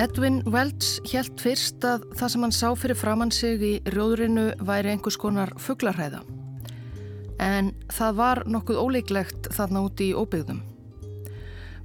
Edwin 0.00 0.38
Welch 0.48 1.02
helt 1.12 1.42
fyrst 1.42 1.84
að 1.84 2.06
það 2.16 2.30
sem 2.32 2.44
hann 2.46 2.54
sá 2.56 2.68
fyrir 2.78 2.96
framann 2.96 3.32
sig 3.36 3.60
í 3.60 3.72
rjóðrinu 3.92 4.46
væri 4.64 4.94
einhvers 4.94 5.18
konar 5.20 5.52
fugglarhæða. 5.60 6.22
En 7.44 7.68
það 7.92 8.16
var 8.16 8.40
nokkuð 8.48 8.80
ólíklegt 8.80 9.50
þarna 9.52 9.84
úti 9.84 10.08
í 10.08 10.16
óbyggðum. 10.16 10.62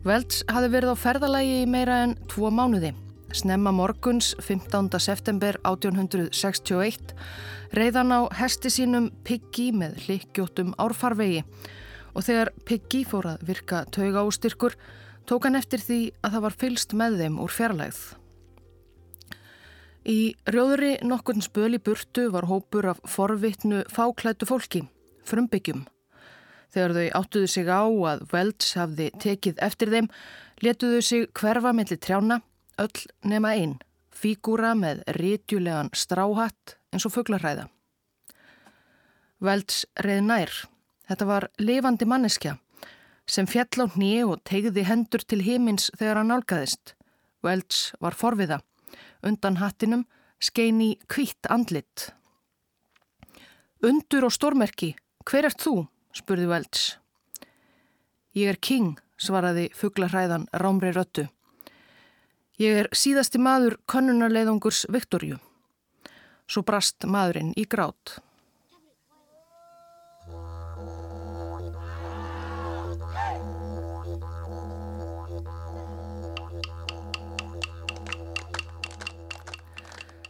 Welch 0.07 0.46
hafi 0.47 0.71
verið 0.71 0.96
á 0.96 1.04
ferðalagi 1.04 1.59
í 1.65 1.68
meira 1.68 2.00
en 2.05 2.15
tvo 2.32 2.54
mánuði. 2.55 2.93
Snemma 3.36 3.75
morguns 3.75 4.32
15. 4.39 4.95
september 4.95 5.59
1861 5.68 7.18
reyðan 7.75 8.15
á 8.15 8.20
hesti 8.39 8.71
sínum 8.71 9.11
Piggy 9.28 9.73
með 9.75 10.06
hlikkjóttum 10.06 10.71
árfarvegi 10.79 11.43
og 12.15 12.23
þegar 12.23 12.56
Piggy 12.64 13.04
fór 13.04 13.34
að 13.34 13.50
virka 13.50 13.84
tauga 13.92 14.23
ástyrkur 14.23 14.79
tók 15.29 15.47
hann 15.47 15.57
eftir 15.57 15.82
því 15.82 16.00
að 16.21 16.36
það 16.36 16.46
var 16.46 16.56
fylst 16.61 16.93
með 16.97 17.18
þeim 17.21 17.42
úr 17.43 17.54
fjarlægð. 17.54 18.00
Í 20.06 20.20
rjóðuri 20.46 20.92
nokkurn 21.01 21.42
spöli 21.42 21.79
burtu 21.82 22.28
var 22.34 22.46
hópur 22.46 22.92
af 22.92 23.00
forvittnu 23.10 23.82
fáklættu 23.89 24.46
fólki, 24.46 24.84
frumbyggjum. 25.25 25.86
Þegar 26.70 26.93
þau 26.93 27.07
áttuðu 27.21 27.50
sig 27.50 27.71
á 27.71 27.82
að 27.82 28.25
Welch 28.34 28.75
hafði 28.78 29.07
tekið 29.24 29.61
eftir 29.65 29.93
þeim, 29.93 30.10
letuðu 30.61 31.01
sig 31.01 31.26
hverfa 31.34 31.73
melli 31.73 31.98
trjána 31.98 32.42
öll 32.78 33.06
nema 33.26 33.56
einn, 33.56 33.80
fígúra 34.14 34.76
með 34.78 35.02
rítjulegan 35.18 35.90
stráhatt 35.96 36.76
eins 36.94 37.08
og 37.08 37.16
fugglarræða. 37.16 37.66
Velds 39.42 39.86
reið 40.06 40.22
nær. 40.28 40.53
Þetta 41.06 41.26
var 41.30 41.50
lifandi 41.62 42.06
manneskja 42.09 42.56
sem 43.26 43.48
fjall 43.50 43.86
á 43.86 43.88
hnið 43.95 44.31
og 44.31 44.44
tegði 44.48 44.86
hendur 44.86 45.23
til 45.26 45.42
himins 45.45 45.90
þegar 45.98 46.22
hann 46.22 46.31
nálgæðist. 46.34 46.94
Velds 47.45 47.94
var 48.02 48.18
forviða. 48.18 48.62
Undan 49.26 49.59
hattinum 49.62 50.06
skein 50.42 50.81
í 50.81 50.92
kvitt 51.09 51.50
andlit. 51.50 52.12
Undur 53.86 54.28
og 54.28 54.34
stórmerki, 54.34 54.96
hver 55.26 55.50
ert 55.50 55.62
þú? 55.62 55.86
spurði 56.16 56.48
Velds. 56.50 56.86
Ég 58.36 58.52
er 58.52 58.59
king, 58.59 58.96
svaraði 59.18 59.70
fugglarræðan 59.76 60.48
rámri 60.59 60.92
röttu. 60.96 61.28
Ég 62.59 62.86
er 62.86 62.90
síðasti 62.96 63.40
maður 63.40 63.78
konunarleiðungurs 63.92 64.86
Viktorju. 64.92 65.42
Svo 66.48 66.64
brast 66.64 67.03
maðurinn 67.09 67.53
í 67.59 67.66
grát. 67.68 68.20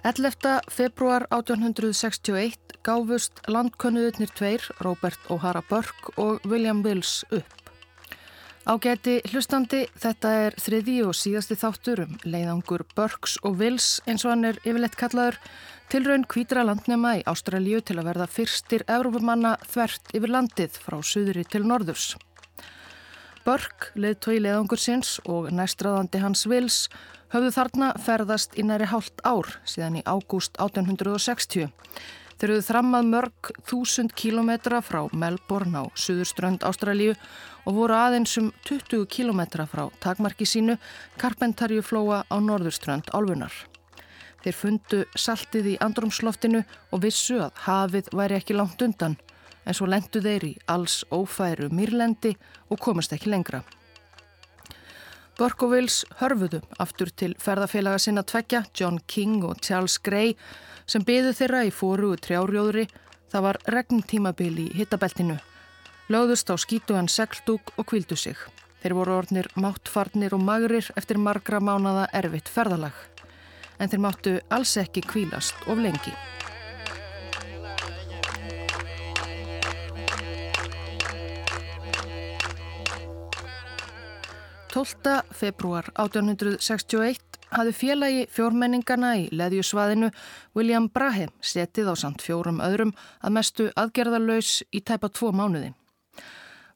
Ellefta 0.06 0.60
februar 0.70 1.24
1861 1.34 2.76
gáfust 2.86 3.40
landkönnuðurnir 3.50 4.30
tveir, 4.38 4.62
Robert 4.86 5.18
O'Hara 5.34 5.64
Burke 5.66 6.14
og 6.22 6.46
William 6.46 6.84
Wills 6.86 7.24
upp. 7.34 7.72
Ágæti 8.70 9.16
hlustandi, 9.32 9.88
þetta 9.98 10.34
er 10.44 10.58
þriði 10.62 11.00
og 11.08 11.18
síðasti 11.18 11.58
þáttur 11.58 12.04
um 12.04 12.14
leiðangur 12.22 12.86
Burks 12.94 13.40
og 13.42 13.58
Wills 13.58 13.88
eins 14.06 14.28
og 14.28 14.36
hann 14.36 14.46
er 14.52 14.62
yfirleitt 14.62 15.00
kallaður 15.00 15.40
til 15.90 16.04
raun 16.06 16.28
kvítra 16.30 16.68
landnema 16.70 17.16
í 17.18 17.26
Ástralju 17.26 17.82
til 17.82 17.98
að 17.98 18.12
verða 18.12 18.30
fyrstir 18.30 18.86
Európumanna 18.86 19.56
þvert 19.66 20.14
yfir 20.14 20.36
landið 20.38 20.80
frá 20.86 21.02
suðri 21.02 21.50
til 21.50 21.66
norðurs. 21.66 22.12
Burk, 23.46 23.90
leiðtói 23.98 24.38
leiðangur 24.38 24.82
sinns 24.82 25.18
og 25.26 25.50
næstraðandi 25.50 26.22
hans 26.22 26.46
Wills 26.46 26.84
höfðu 27.36 27.52
þarna 27.52 27.88
ferðast 28.00 28.54
í 28.56 28.64
næri 28.64 28.86
hálft 28.88 29.20
ár 29.28 29.50
síðan 29.68 29.98
í 30.00 30.04
ágúst 30.08 30.56
1860. 30.62 31.68
Þeir 32.40 32.52
höfðu 32.54 32.64
þrammað 32.70 33.10
mörg 33.12 33.50
þúsund 33.68 34.14
kílometra 34.16 34.80
frá 34.84 35.02
Melbourne 35.12 35.84
á 35.84 35.84
suðurströnd 36.00 36.64
Ástralju 36.68 37.18
og 37.68 37.76
voru 37.76 37.98
aðeins 37.98 38.38
um 38.40 38.52
20 38.68 39.04
km 39.12 39.68
frá 39.68 39.84
takmarki 40.04 40.48
sínu 40.48 40.78
Karpentarjuflóa 41.20 42.24
á 42.32 42.36
norðurströnd 42.40 43.12
álfunar. 43.12 43.52
Þeir 44.44 44.56
fundu 44.56 45.04
saltið 45.20 45.74
í 45.74 45.78
andrumsloftinu 45.84 46.64
og 46.92 47.04
vissu 47.04 47.42
að 47.44 47.64
hafið 47.68 48.12
væri 48.16 48.40
ekki 48.40 48.56
langt 48.56 48.84
undan 48.86 49.18
en 49.66 49.76
svo 49.76 49.90
lendu 49.92 50.22
þeir 50.24 50.52
í 50.54 50.58
alls 50.72 51.02
ófæru 51.12 51.68
mýrlendi 51.74 52.38
og 52.70 52.80
komast 52.80 53.16
ekki 53.16 53.34
lengra. 53.34 53.66
Borkovils 55.36 56.04
hörfuðu 56.22 56.62
aftur 56.80 57.10
til 57.12 57.34
ferðafélaga 57.42 58.00
sinna 58.00 58.24
tvekja, 58.24 58.64
John 58.76 59.02
King 59.08 59.44
og 59.44 59.60
Charles 59.62 59.98
Gray, 60.00 60.38
sem 60.88 61.04
byðu 61.04 61.34
þeirra 61.36 61.66
í 61.68 61.74
fóru 61.76 62.14
og 62.14 62.24
trjárjóðri. 62.24 62.88
Það 63.34 63.46
var 63.50 63.60
regntímabil 63.76 64.54
í 64.64 64.70
hittabeltinu 64.78 65.36
lögðust 66.10 66.52
á 66.54 66.56
skítugan 66.58 67.10
segldúk 67.10 67.74
og 67.78 67.88
kvildu 67.90 68.18
sig. 68.18 68.38
Þeir 68.84 68.98
voru 69.00 69.18
orðnir 69.18 69.50
máttfarnir 69.58 70.36
og 70.38 70.44
magrir 70.46 70.92
eftir 70.96 71.18
margra 71.18 71.60
mánada 71.60 72.06
erfitt 72.14 72.52
ferðalag. 72.52 72.94
En 73.80 73.90
þeir 73.90 74.06
máttu 74.06 74.38
alls 74.54 74.78
ekki 74.78 75.04
kvílast 75.04 75.68
of 75.68 75.82
lengi. 75.82 76.14
Tólta 84.76 85.22
februar 85.32 85.86
1861 85.96 87.38
hafði 87.56 87.74
félagi 87.78 88.24
fjórmenningana 88.28 89.14
í 89.22 89.30
leðjusvaðinu 89.32 90.10
William 90.58 90.90
Brahe 90.92 91.30
setið 91.40 91.88
á 91.88 91.96
samt 92.02 92.26
fjórum 92.26 92.58
öðrum 92.60 92.90
að 93.24 93.36
mestu 93.38 93.68
aðgerðarlaus 93.80 94.66
í 94.76 94.82
tæpa 94.84 95.08
tvo 95.16 95.30
mánuði. 95.32 95.70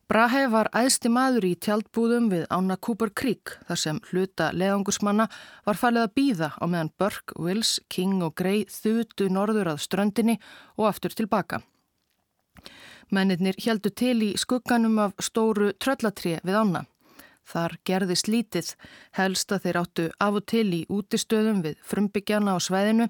Brahe 0.07 0.45
var 0.47 0.69
æðsti 0.71 1.11
maður 1.11 1.49
í 1.49 1.57
tjaldbúðum 1.59 2.29
við 2.31 2.45
Ána 2.47 2.77
Cooper 2.79 3.11
Creek 3.11 3.57
þar 3.67 3.81
sem 3.81 3.99
hluta 4.13 4.47
leðangursmanna 4.55 5.25
var 5.67 5.79
falið 5.81 6.05
að 6.05 6.13
býða 6.21 6.49
á 6.55 6.63
meðan 6.71 6.91
Burke, 6.95 7.35
Wills, 7.35 7.81
King 7.91 8.23
og 8.23 8.31
Gray 8.39 8.61
þutu 8.63 9.27
norður 9.27 9.73
að 9.73 9.81
ströndinni 9.83 10.37
og 10.77 10.87
aftur 10.93 11.17
tilbaka. 11.19 11.59
Mennirnir 13.11 13.59
heldu 13.59 13.91
til 13.91 14.15
í 14.23 14.31
skugganum 14.39 14.95
af 15.03 15.19
stóru 15.19 15.73
tröllatrið 15.75 16.39
við 16.47 16.61
Ána. 16.61 16.85
Þar 17.49 17.77
gerðist 17.85 18.27
lítið, 18.29 18.73
helst 19.17 19.51
að 19.51 19.63
þeir 19.65 19.77
áttu 19.81 20.09
af 20.21 20.35
og 20.37 20.45
til 20.45 20.67
í 20.69 20.81
útistöðum 20.85 21.63
við 21.65 21.79
frumbyggjana 21.81 22.53
á 22.53 22.57
sveðinu 22.61 23.09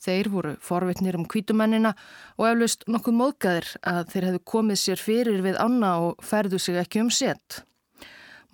Þeir 0.00 0.30
voru 0.32 0.52
forvitnir 0.64 1.16
um 1.18 1.26
kvítumennina 1.28 1.92
og 2.38 2.46
eflaust 2.48 2.86
nokkuð 2.88 3.16
móðgæðir 3.18 3.66
að 3.84 4.06
þeir 4.12 4.26
hefðu 4.28 4.44
komið 4.52 4.78
sér 4.80 5.02
fyrir 5.02 5.42
við 5.44 5.58
anna 5.60 5.90
og 6.06 6.22
ferðu 6.24 6.60
sig 6.62 6.78
ekki 6.80 7.02
um 7.04 7.10
sett. 7.12 7.60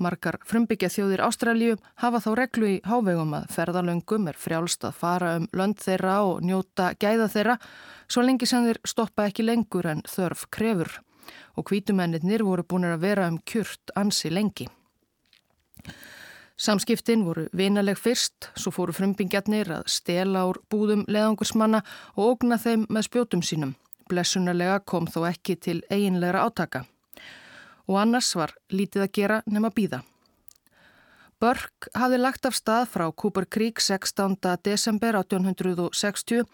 Margar 0.02 0.40
frumbyggja 0.44 0.90
þjóðir 0.92 1.22
Ástralju 1.24 1.76
hafa 2.02 2.20
þá 2.20 2.30
reglu 2.40 2.72
í 2.74 2.80
hávegum 2.84 3.36
að 3.38 3.46
ferðalöngum 3.54 4.26
er 4.28 4.36
frjálst 4.36 4.84
að 4.84 4.98
fara 4.98 5.30
um 5.38 5.46
lönd 5.56 5.78
þeirra 5.80 6.16
og 6.26 6.42
njóta 6.44 6.90
gæða 7.00 7.30
þeirra 7.32 7.56
svo 8.10 8.26
lengi 8.26 8.48
sem 8.50 8.66
þeir 8.66 8.82
stoppa 8.84 9.28
ekki 9.30 9.46
lengur 9.46 9.88
en 9.88 10.02
þörf 10.10 10.48
krefur 10.52 10.98
og 11.56 11.68
kvítumennir 11.70 12.44
voru 12.44 12.66
búin 12.66 12.90
að 12.90 13.06
vera 13.06 13.30
um 13.30 13.38
kjurt 13.46 13.94
ansi 13.96 14.34
lengi. 14.34 14.66
Samskiptin 16.56 17.24
voru 17.26 17.42
vinaleg 17.52 17.98
fyrst, 18.00 18.48
svo 18.56 18.70
fóru 18.72 18.94
frumbingjarnir 18.96 19.68
að 19.76 19.90
stela 19.92 20.46
úr 20.48 20.62
búðum 20.72 21.02
leðangursmanna 21.04 21.82
og 22.14 22.30
ógna 22.30 22.56
þeim 22.56 22.86
með 22.88 23.08
spjótum 23.10 23.42
sínum. 23.44 23.74
Blessunarlega 24.08 24.78
kom 24.88 25.04
þó 25.10 25.26
ekki 25.28 25.58
til 25.60 25.82
eiginlegra 25.90 26.46
átaka. 26.46 26.86
Og 27.86 27.98
annars 28.00 28.32
var 28.38 28.54
lítið 28.72 29.04
að 29.04 29.12
gera 29.18 29.42
nema 29.46 29.68
býða. 29.68 30.00
Börk 31.36 31.90
hafði 31.92 32.22
lagt 32.22 32.48
af 32.48 32.56
stað 32.56 32.88
frá 32.94 33.04
Cooper 33.12 33.44
Creek 33.44 33.82
16. 33.84 34.38
desember 34.64 35.20
1860 35.20 36.46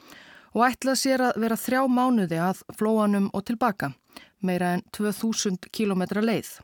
og 0.53 0.67
ætlað 0.67 0.99
sér 0.99 1.27
að 1.29 1.39
vera 1.45 1.61
þrjá 1.61 1.87
mánuði 1.87 2.43
að 2.43 2.67
flóanum 2.75 3.31
og 3.31 3.47
tilbaka, 3.47 3.93
meira 4.43 4.75
en 4.75 4.83
2000 4.91 5.71
km 5.71 6.03
leið. 6.19 6.57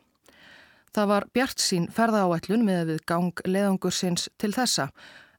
Það 0.95 1.09
var 1.11 1.25
Bjart 1.33 1.61
sín 1.61 1.87
ferðaáætlun 1.93 2.65
með 2.65 2.93
við 2.93 3.01
gang 3.09 3.43
leðangursins 3.45 4.29
til 4.41 4.51
þessa 4.55 4.89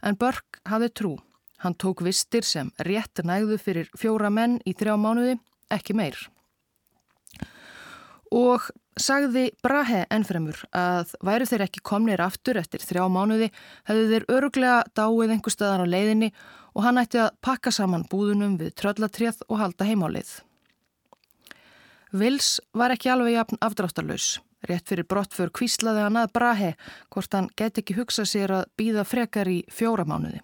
en 0.06 0.19
Börk 0.20 0.61
hafði 0.70 0.91
trú. 0.94 1.12
Hann 1.61 1.76
tók 1.76 2.00
vistir 2.05 2.47
sem 2.47 2.70
rétt 2.87 3.20
nægðu 3.26 3.58
fyrir 3.61 3.91
fjóra 3.99 4.31
menn 4.32 4.61
í 4.64 4.73
þrjá 4.73 4.94
mánuði, 4.97 5.37
ekki 5.69 5.97
meir. 5.99 6.17
Og 8.31 8.70
sagði 9.00 9.49
Brahe 9.64 10.05
ennfremur 10.12 10.62
að 10.76 11.14
væru 11.26 11.49
þeir 11.50 11.64
ekki 11.67 11.82
komnir 11.85 12.23
aftur 12.23 12.61
eftir 12.61 12.82
þrjá 12.85 13.08
mánuði 13.12 13.50
hefðu 13.88 14.06
þeir 14.12 14.26
öruglega 14.37 14.76
dáið 14.97 15.35
einhver 15.35 15.55
staðar 15.55 15.85
á 15.85 15.93
leiðinni 15.93 16.31
og 16.75 16.87
hann 16.87 17.00
ætti 17.02 17.20
að 17.20 17.35
pakka 17.43 17.73
saman 17.75 18.06
búðunum 18.11 18.55
við 18.61 18.76
tröllatrið 18.79 19.43
og 19.49 19.58
halda 19.61 19.88
heimálið. 19.88 20.31
Vils 22.11 22.58
var 22.75 22.94
ekki 22.94 23.11
alveg 23.11 23.37
jafn 23.37 23.61
afdráttarlaus. 23.62 24.38
Rétt 24.68 24.88
fyrir 24.88 25.06
brottför 25.08 25.52
kvíslaði 25.56 26.04
hann 26.04 26.18
að 26.20 26.32
Brahe 26.36 26.70
hvort 27.08 27.34
hann 27.36 27.48
geti 27.56 27.80
ekki 27.80 27.96
hugsa 27.96 28.26
sér 28.28 28.52
að 28.58 28.66
býða 28.76 29.06
frekar 29.08 29.48
í 29.48 29.62
fjóramánuði. 29.72 30.42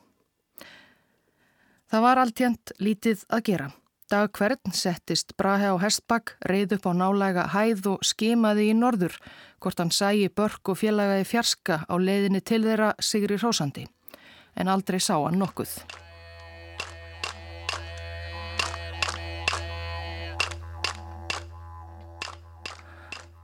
Það 1.86 2.06
var 2.06 2.20
alltjönd 2.22 2.72
lítið 2.82 3.26
að 3.28 3.44
gera. 3.50 3.68
Dag 4.06 4.30
hvern 4.38 4.72
settist 4.74 5.34
Brahe 5.36 5.66
á 5.66 5.76
hestbakk, 5.82 6.36
reyð 6.46 6.76
upp 6.78 6.86
á 6.86 6.92
nálega 6.94 7.48
hæð 7.50 7.90
og 7.96 8.06
skimaði 8.06 8.70
í 8.70 8.78
norður 8.78 9.18
hvort 9.58 9.82
hann 9.82 9.90
sæi 9.90 10.30
börk 10.30 10.70
og 10.70 10.78
félagaði 10.78 11.26
fjarska 11.26 11.82
á 11.90 11.94
leiðinni 11.98 12.40
til 12.40 12.62
þeirra 12.62 12.94
Sigri 13.02 13.38
Rósandi. 13.42 13.86
En 14.54 14.70
aldrei 14.70 15.02
sá 15.02 15.16
hann 15.19 15.42
nokkuð. 15.42 15.74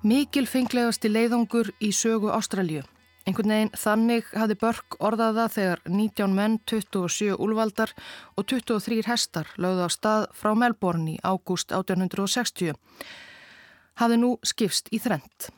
Mikil 0.03 0.49
fenglegasti 0.51 1.07
leiðungur 1.07 1.69
í 1.79 1.93
sögu 1.95 2.33
Ástralju. 2.35 2.81
Einhvern 3.23 3.53
veginn 3.55 3.69
þannig 3.79 4.33
hafði 4.35 4.57
Börk 4.59 4.97
orðaða 4.99 5.45
þegar 5.55 5.83
19 5.87 6.35
menn, 6.35 6.57
27 6.67 7.37
úlvaldar 7.39 7.93
og 8.35 8.49
23 8.51 9.07
hestar 9.07 9.53
lögðu 9.63 9.87
á 9.87 9.91
stað 9.95 10.27
frá 10.35 10.57
Melbourne 10.59 11.15
í 11.15 11.17
ágúst 11.23 11.71
1860. 11.71 12.75
Hafði 14.03 14.21
nú 14.25 14.35
skipst 14.43 14.91
í 14.91 14.99
þrent. 14.99 15.53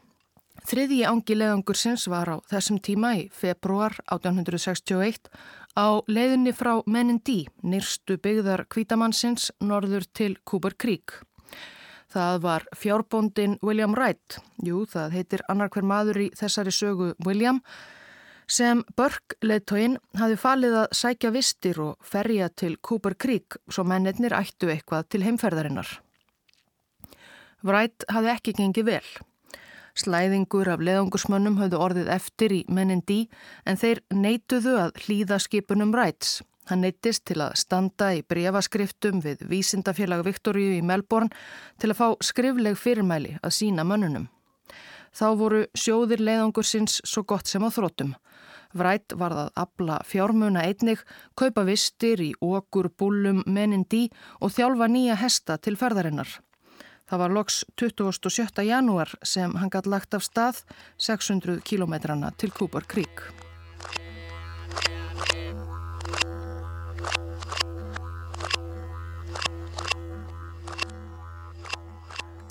Þriðji 0.68 1.02
ángi 1.08 1.40
leiðangursins 1.40 2.04
var 2.12 2.28
á 2.28 2.36
þessum 2.52 2.84
tíma 2.84 3.16
í 3.16 3.26
februar 3.32 3.96
1861 4.12 5.32
á 5.72 6.04
leiðinni 6.04 6.52
frá 6.52 6.82
Menindí, 6.84 7.46
nýrstu 7.64 8.20
byggðar 8.20 8.68
kvítamannsins 8.68 9.54
norður 9.64 10.04
til 10.12 10.34
Cooper 10.44 10.76
Creek. 10.76 11.24
Það 12.12 12.40
var 12.44 12.64
fjárbóndin 12.76 13.58
William 13.62 13.94
Wright, 13.96 14.38
jú 14.62 14.84
það 14.86 15.18
heitir 15.18 15.44
annar 15.48 15.70
hver 15.72 15.86
maður 15.86 16.20
í 16.26 16.30
þessari 16.36 16.72
sögu 16.74 17.12
William, 17.26 17.60
sem 18.46 18.82
Burke 18.96 19.38
leittóinn 19.42 19.96
hafi 20.20 20.36
falið 20.36 20.78
að 20.82 20.96
sækja 21.00 21.32
vistir 21.34 21.80
og 21.80 21.96
ferja 22.04 22.50
til 22.52 22.76
Cooper 22.76 23.16
Creek 23.16 23.56
svo 23.68 23.86
mennirnir 23.88 24.36
ættu 24.36 24.68
eitthvað 24.68 25.08
til 25.08 25.24
heimferðarinnar. 25.24 25.88
Wright 27.64 28.04
hafi 28.12 28.28
ekki 28.34 28.52
gengið 28.58 28.90
vel. 28.90 29.06
Slæðingur 29.94 30.68
af 30.72 30.82
leðungursmönnum 30.82 31.60
höfðu 31.60 31.78
orðið 31.80 32.10
eftir 32.12 32.52
í 32.52 32.64
mennin 32.68 33.04
dí 33.06 33.28
en 33.64 33.78
þeir 33.80 34.02
neituðu 34.12 34.74
að 34.82 34.98
hlýða 35.04 35.38
skipunum 35.40 35.94
Wrights. 35.94 36.42
Hann 36.70 36.80
neittist 36.80 37.26
til 37.28 37.42
að 37.44 37.58
standa 37.60 38.10
í 38.16 38.22
breyfaskriftum 38.24 39.20
við 39.24 39.42
Vísindafélag 39.50 40.24
Viktoríu 40.24 40.78
í 40.78 40.84
Melbourne 40.86 41.28
til 41.80 41.90
að 41.92 41.98
fá 41.98 42.06
skrifleg 42.24 42.78
fyrirmæli 42.80 43.36
að 43.42 43.56
sína 43.58 43.84
mönnunum. 43.84 44.30
Þá 45.14 45.26
voru 45.38 45.60
sjóðir 45.78 46.24
leiðangursins 46.24 47.02
svo 47.04 47.22
gott 47.28 47.50
sem 47.50 47.62
á 47.62 47.70
þróttum. 47.70 48.14
Vrætt 48.74 49.14
var 49.14 49.36
það 49.36 49.52
abla 49.62 50.00
fjármuna 50.08 50.64
einnig, 50.66 51.04
kaupa 51.38 51.62
vistir 51.68 52.18
í 52.24 52.32
okkur, 52.42 52.90
búlum, 52.98 53.44
menindi 53.46 54.08
og 54.40 54.56
þjálfa 54.56 54.90
nýja 54.90 55.20
hesta 55.20 55.60
til 55.62 55.76
ferðarinnar. 55.78 56.40
Það 57.04 57.20
var 57.20 57.34
loks 57.36 57.62
27. 57.78 58.64
janúar 58.64 59.12
sem 59.22 59.54
hann 59.60 59.70
gætt 59.70 59.86
lagt 59.86 60.16
af 60.16 60.24
stað 60.26 60.64
600 60.96 61.60
kilometrana 61.62 62.32
til 62.40 62.50
Cooper 62.50 62.88
Creek. 62.88 63.43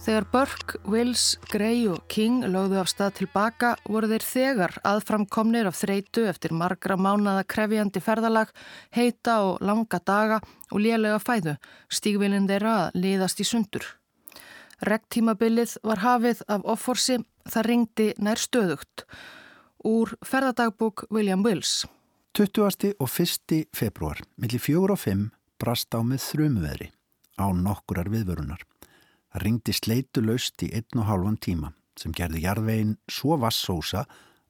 Þegar 0.04 0.26
Burke, 0.28 0.80
Wills, 0.84 1.38
Gray 1.48 1.86
og 1.88 2.02
King 2.12 2.42
lögðu 2.52 2.76
af 2.82 2.90
stað 2.92 3.14
tilbaka 3.22 3.70
voru 3.88 4.10
þeir 4.12 4.26
þegar 4.28 4.74
aðframkomnir 4.84 5.70
af 5.70 5.78
þreitu 5.80 6.26
eftir 6.28 6.52
margra 6.52 6.98
mánada 7.00 7.46
krefjandi 7.48 8.02
ferðalag, 8.04 8.52
heita 8.92 9.38
og 9.48 9.62
langa 9.64 10.02
daga 10.04 10.42
og 10.74 10.84
lélega 10.84 11.22
fæðu, 11.24 11.54
stígvilin 11.88 12.50
þeirra 12.52 12.74
að 12.82 12.98
liðast 13.00 13.40
í 13.40 13.48
sundur. 13.48 13.88
Regntímabilið 14.84 15.78
var 15.88 16.04
hafið 16.04 16.44
af 16.52 16.68
offorsi, 16.76 17.22
það 17.48 17.68
ringdi 17.70 18.10
nær 18.20 18.44
stöðugt. 18.44 19.06
Úr 19.88 20.18
ferðadagbúk 20.20 21.06
William 21.16 21.48
Wills. 21.48 21.86
20. 22.36 22.92
og 23.00 23.08
1. 23.08 23.64
februar, 23.72 24.20
millir 24.36 24.60
4 24.60 24.84
og 24.84 25.00
5, 25.00 25.26
brast 25.64 25.96
á 25.96 26.04
með 26.04 26.28
þrjumveðri 26.28 26.92
á 27.40 27.48
nokkurar 27.56 28.12
viðvörunar. 28.12 28.68
Það 29.34 29.44
ringdi 29.48 29.74
sleitu 29.74 30.22
laust 30.22 30.62
í 30.62 30.68
einn 30.78 31.00
og 31.02 31.08
hálfan 31.10 31.40
tíma 31.42 31.72
sem 31.98 32.14
gerði 32.14 32.44
jarðvegin 32.44 32.92
svo 33.10 33.40
vassósa 33.42 34.04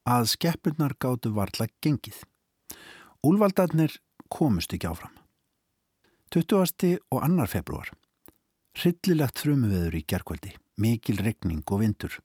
að 0.03 0.27
skeppurnar 0.33 0.97
gáttu 0.99 1.31
varla 1.35 1.69
gengið. 1.83 2.17
Úlvaldarnir 3.23 3.95
komust 4.27 4.75
ekki 4.75 4.89
áfram. 4.91 5.15
20. 6.35 6.99
og 7.15 7.23
2. 7.23 7.47
februar. 7.47 7.93
Hryllilegt 8.75 9.39
þrjumuveður 9.39 9.95
í 9.95 10.03
gerkvöldi, 10.09 10.51
mikil 10.75 11.19
regning 11.21 11.63
og 11.63 11.83
vindur. 11.83 12.19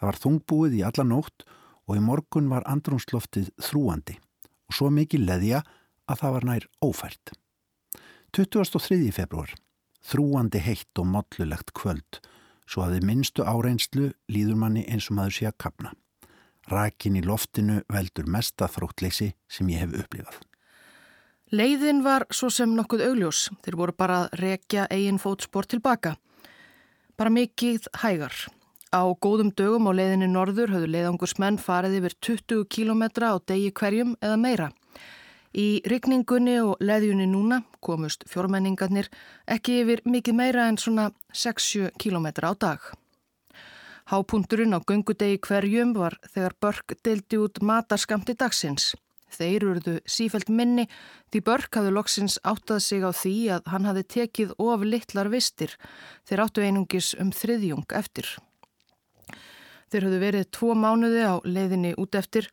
Það 0.00 0.08
var 0.08 0.20
þungbúið 0.24 0.78
í 0.80 0.84
alla 0.88 1.06
nótt 1.06 1.46
og 1.86 1.98
í 1.98 2.02
morgun 2.02 2.50
var 2.50 2.66
andrumsloftið 2.66 3.52
þrúandi 3.62 4.18
og 4.42 4.74
svo 4.74 4.90
mikil 4.90 5.22
leðja 5.28 5.62
að 6.10 6.22
það 6.24 6.34
var 6.34 6.48
nær 6.48 6.70
ófært. 6.82 7.36
23. 8.34 9.12
februar 9.14 9.52
þrúandi 10.06 10.62
heitt 10.62 10.98
og 10.98 11.08
mollulegt 11.08 11.72
kvöld, 11.78 12.20
svo 12.66 12.86
að 12.86 12.96
þið 12.98 13.08
minnstu 13.10 13.46
áreinslu 13.46 14.12
líður 14.32 14.58
manni 14.62 14.86
eins 14.88 15.10
og 15.10 15.18
maður 15.18 15.38
sé 15.38 15.50
að 15.50 15.58
kapna. 15.66 15.92
Rækin 16.70 17.18
í 17.18 17.22
loftinu 17.26 17.82
veldur 17.90 18.28
mesta 18.30 18.68
þróttleysi 18.70 19.32
sem 19.50 19.70
ég 19.72 19.82
hef 19.82 20.02
upplifað. 20.04 20.40
Leiðin 21.52 22.00
var 22.00 22.24
svo 22.32 22.48
sem 22.48 22.70
nokkuð 22.72 23.02
augljós. 23.10 23.50
Þeir 23.60 23.76
voru 23.76 23.92
bara 23.92 24.22
að 24.22 24.36
rekja 24.40 24.86
eigin 24.88 25.20
fótspor 25.20 25.66
tilbaka. 25.68 26.14
Bara 27.18 27.32
mikið 27.34 27.90
hægar. 28.00 28.32
Á 28.92 29.02
góðum 29.20 29.50
dögum 29.52 29.88
á 29.88 29.92
leiðinni 29.92 30.30
norður 30.32 30.72
höfðu 30.72 30.88
leiðangursmenn 30.94 31.58
farið 31.60 31.98
yfir 31.98 32.16
20 32.24 32.64
km 32.72 33.04
á 33.24 33.36
degi 33.44 33.68
hverjum 33.76 34.16
eða 34.20 34.38
meira. 34.40 34.70
Í 35.52 35.82
rykningunni 35.84 36.56
og 36.64 36.80
leðjunni 36.80 37.26
núna 37.28 37.58
komust 37.84 38.24
fjórmenningarnir 38.32 39.10
ekki 39.44 39.82
yfir 39.82 40.00
mikið 40.08 40.36
meira 40.38 40.64
en 40.70 40.78
svona 40.80 41.10
6-7 41.36 41.90
km 42.00 42.26
á 42.40 42.52
dag. 42.56 42.80
Hápunturinn 44.08 44.72
á 44.72 44.80
gungudegi 44.80 45.38
hverjum 45.44 45.92
var 45.94 46.16
þegar 46.32 46.56
Börk 46.60 46.94
deildi 47.04 47.38
út 47.38 47.60
matarskamti 47.60 48.34
dagsins. 48.34 48.94
Þeir 49.32 49.66
eruðu 49.68 49.94
sífælt 50.08 50.48
minni 50.48 50.86
því 51.32 51.42
Börk 51.44 51.76
hafði 51.76 51.92
loksins 51.96 52.38
áttað 52.44 52.80
sig 52.84 53.04
á 53.04 53.12
því 53.12 53.36
að 53.56 53.68
hann 53.72 53.88
hafði 53.88 54.04
tekið 54.16 54.56
of 54.58 54.84
litlar 54.88 55.30
vistir 55.32 55.76
þeir 56.28 56.44
áttu 56.46 56.64
einungis 56.64 57.12
um 57.20 57.32
þriðjung 57.32 57.86
eftir. 57.96 58.28
Þeir 59.92 60.06
höfðu 60.06 60.18
verið 60.22 60.46
tvo 60.56 60.72
mánuði 60.72 61.24
á 61.28 61.36
leiðinni 61.44 61.90
út 62.00 62.16
eftir 62.16 62.46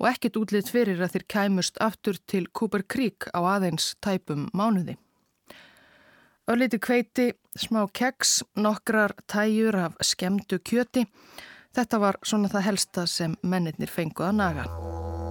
og 0.00 0.06
ekkit 0.08 0.38
útlitt 0.40 0.70
fyrir 0.72 1.02
að 1.04 1.12
þeir 1.12 1.24
kæmust 1.34 1.80
aftur 1.84 2.16
til 2.24 2.46
Cooper 2.56 2.86
Creek 2.88 3.28
á 3.36 3.40
aðeins 3.44 3.90
tæpum 4.00 4.46
mánuði. 4.56 4.96
Ölliti 6.48 6.80
kveiti, 6.80 7.32
smá 7.58 7.82
keks, 7.92 8.38
nokkrar 8.56 9.12
tæjur 9.28 9.76
af 9.76 10.00
skemdu 10.00 10.56
kjöti. 10.62 11.04
Þetta 11.76 12.00
var 12.00 12.20
svona 12.24 12.48
það 12.48 12.68
helsta 12.70 13.04
sem 13.10 13.36
mennirnir 13.42 13.92
fenguð 13.92 14.30
að 14.30 14.38
naga. 14.40 15.25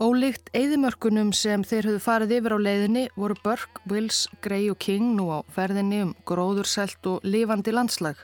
Ólíkt 0.00 0.46
eðimörkunum 0.56 1.28
sem 1.36 1.60
þeir 1.60 1.90
höfðu 1.90 2.00
farið 2.00 2.30
yfir 2.38 2.54
á 2.56 2.58
leiðinni 2.64 3.02
voru 3.20 3.34
Burke, 3.44 3.82
Wills, 3.84 4.22
Gray 4.40 4.70
og 4.72 4.78
King 4.80 5.10
nú 5.18 5.26
á 5.28 5.44
ferðinni 5.52 5.98
um 6.06 6.14
gróðurselt 6.24 7.04
og 7.04 7.26
lifandi 7.28 7.74
landslag. 7.74 8.16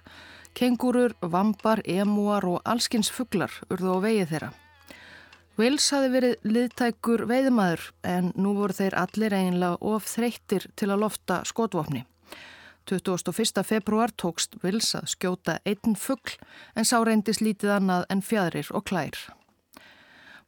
Kengurur, 0.56 1.12
vambar, 1.21 1.83
emúar 1.85 2.49
og 2.49 2.62
allskins 2.64 3.12
fugglar 3.12 3.52
urðu 3.68 3.92
á 3.92 3.99
vegið 4.06 4.33
þeirra. 4.33 4.50
Wills 5.61 5.92
hafi 5.92 6.11
verið 6.16 6.49
liðtækur 6.49 7.26
veiðmaður 7.28 7.87
en 8.09 8.33
nú 8.40 8.56
voru 8.56 8.80
þeir 8.80 8.97
allir 9.04 9.37
eiginlega 9.37 9.76
of 9.85 10.09
þreyttir 10.09 10.71
til 10.80 10.88
að 10.88 11.02
lofta 11.04 11.42
skotvopni. 11.45 12.06
21. 12.88 13.61
februar 13.68 14.16
tókst 14.16 14.56
Wills 14.64 14.95
að 14.97 15.11
skjóta 15.12 15.61
einn 15.68 16.00
fuggl 16.00 16.40
en 16.73 16.88
sá 16.88 17.02
reyndis 17.04 17.45
lítið 17.45 17.76
annað 17.83 18.09
en 18.09 18.25
fjadrir 18.25 18.73
og 18.73 18.88
klær. 18.88 19.26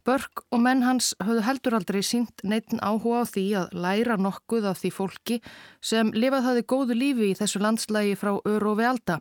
Börk 0.09 0.41
og 0.49 0.63
menn 0.65 0.81
hans 0.87 1.11
höfðu 1.21 1.43
heldur 1.45 1.75
aldrei 1.77 1.99
sínt 2.07 2.41
neitin 2.41 2.81
áhuga 2.81 3.19
á 3.21 3.25
því 3.29 3.43
að 3.61 3.75
læra 3.85 4.15
nokkuð 4.17 4.71
af 4.71 4.79
því 4.81 4.91
fólki 4.97 5.37
sem 5.85 6.13
lifað 6.17 6.47
hafi 6.47 6.63
góðu 6.73 6.97
lífi 6.97 7.29
í 7.29 7.35
þessu 7.37 7.61
landslægi 7.61 8.15
frá 8.17 8.31
öru 8.39 8.71
og 8.71 8.79
við 8.79 8.89
alda 8.89 9.19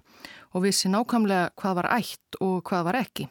og 0.56 0.64
vissi 0.64 0.88
nákvæmlega 0.88 1.52
hvað 1.60 1.78
var 1.82 1.90
ætt 1.98 2.40
og 2.40 2.56
hvað 2.72 2.88
var 2.88 3.00
ekki. 3.02 3.28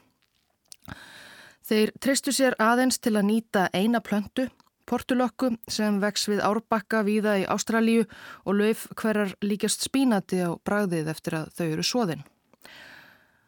Þeir 1.65 1.97
tristu 1.97 2.37
sér 2.37 2.61
aðeins 2.61 3.01
til 3.01 3.17
að 3.17 3.29
nýta 3.31 3.67
eina 3.73 4.05
plöntu, 4.05 4.51
portulökku 4.85 5.55
sem 5.73 5.97
vex 6.05 6.29
við 6.29 6.45
árbakka 6.45 7.07
víða 7.09 7.39
í 7.41 7.49
Ástralíu 7.49 8.05
og 8.45 8.61
löf 8.61 8.85
hverjar 9.01 9.33
líkjast 9.41 9.89
spínati 9.89 10.45
á 10.45 10.53
bragðið 10.61 11.09
eftir 11.09 11.41
að 11.41 11.55
þau 11.57 11.69
eru 11.71 11.89
svoðin. 11.89 12.27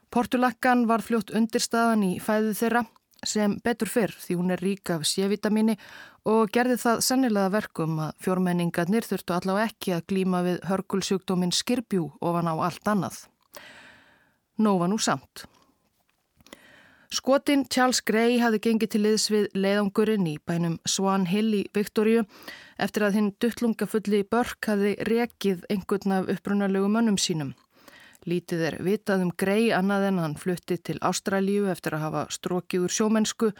Portulakkan 0.09 0.88
var 0.88 1.05
fljótt 1.05 1.35
undirstaðan 1.37 2.07
í 2.09 2.15
fæðu 2.25 2.57
þeirra 2.57 2.88
sem 3.27 3.57
betur 3.65 3.91
fyrr 3.91 4.15
því 4.15 4.37
hún 4.39 4.55
er 4.55 4.63
rík 4.63 4.93
af 4.95 5.07
sévitamini 5.09 5.77
og 6.29 6.53
gerði 6.55 6.79
það 6.83 7.05
sennilega 7.07 7.53
verkum 7.55 7.99
að 8.05 8.17
fjórmenningarnir 8.25 9.07
þurftu 9.09 9.37
allavega 9.37 9.73
ekki 9.73 9.95
að 9.97 10.07
glíma 10.13 10.43
við 10.47 10.59
hörgulsjúkdóminn 10.71 11.55
skirbjú 11.55 12.11
ofan 12.21 12.51
á 12.51 12.55
allt 12.55 12.91
annað. 12.91 13.23
Nófa 14.59 14.89
nú 14.91 14.99
samt. 14.99 15.47
Skotin 17.09 17.63
Charles 17.73 18.03
Gray 18.05 18.37
hafði 18.37 18.59
gengið 18.67 18.91
til 18.93 18.99
liðs 19.01 19.31
við 19.33 19.47
leiðangurinn 19.57 20.27
í 20.29 20.35
bænum 20.45 20.75
Swan 20.85 21.25
Hill 21.31 21.55
í 21.57 21.63
Viktoríu 21.73 22.27
eftir 22.77 23.07
að 23.07 23.17
hinn 23.17 23.31
duttlungafulli 23.41 24.27
börk 24.29 24.69
hafði 24.69 24.93
rekið 25.09 25.65
einhvern 25.73 26.19
af 26.19 26.29
upprunalegu 26.35 26.91
mönnum 26.93 27.17
sínum. 27.17 27.55
Lítið 28.29 28.65
er 28.67 28.75
vitað 28.85 29.23
um 29.25 29.31
Gray 29.41 29.71
annað 29.73 30.09
en 30.11 30.19
hann 30.21 30.35
flutti 30.37 30.77
til 30.77 30.99
Ástralíu 31.05 31.69
eftir 31.73 31.97
að 31.97 32.05
hafa 32.05 32.25
strókið 32.35 32.85
úr 32.85 32.93
sjómennsku 32.93 33.53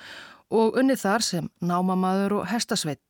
og 0.53 0.77
unnið 0.81 1.05
þar 1.05 1.25
sem 1.25 1.49
námamaður 1.65 2.41
og 2.41 2.49
hestasveit. 2.51 3.01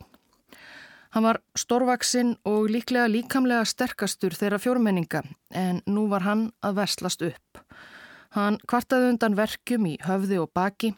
Hann 1.17 1.25
var 1.25 1.41
stórvaksinn 1.57 2.35
og 2.47 2.69
líklega 2.71 3.09
líkamlega 3.09 3.65
sterkastur 3.67 4.37
þeirra 4.37 4.61
fjórmenninga 4.61 5.23
en 5.57 5.81
nú 5.89 6.05
var 6.13 6.27
hann 6.27 6.51
að 6.63 6.83
verslast 6.83 7.25
upp. 7.27 7.63
Hann 8.37 8.59
kvartaði 8.69 9.15
undan 9.15 9.39
verkjum 9.39 9.89
í 9.89 9.95
höfði 10.05 10.39
og 10.43 10.53
baki. 10.55 10.93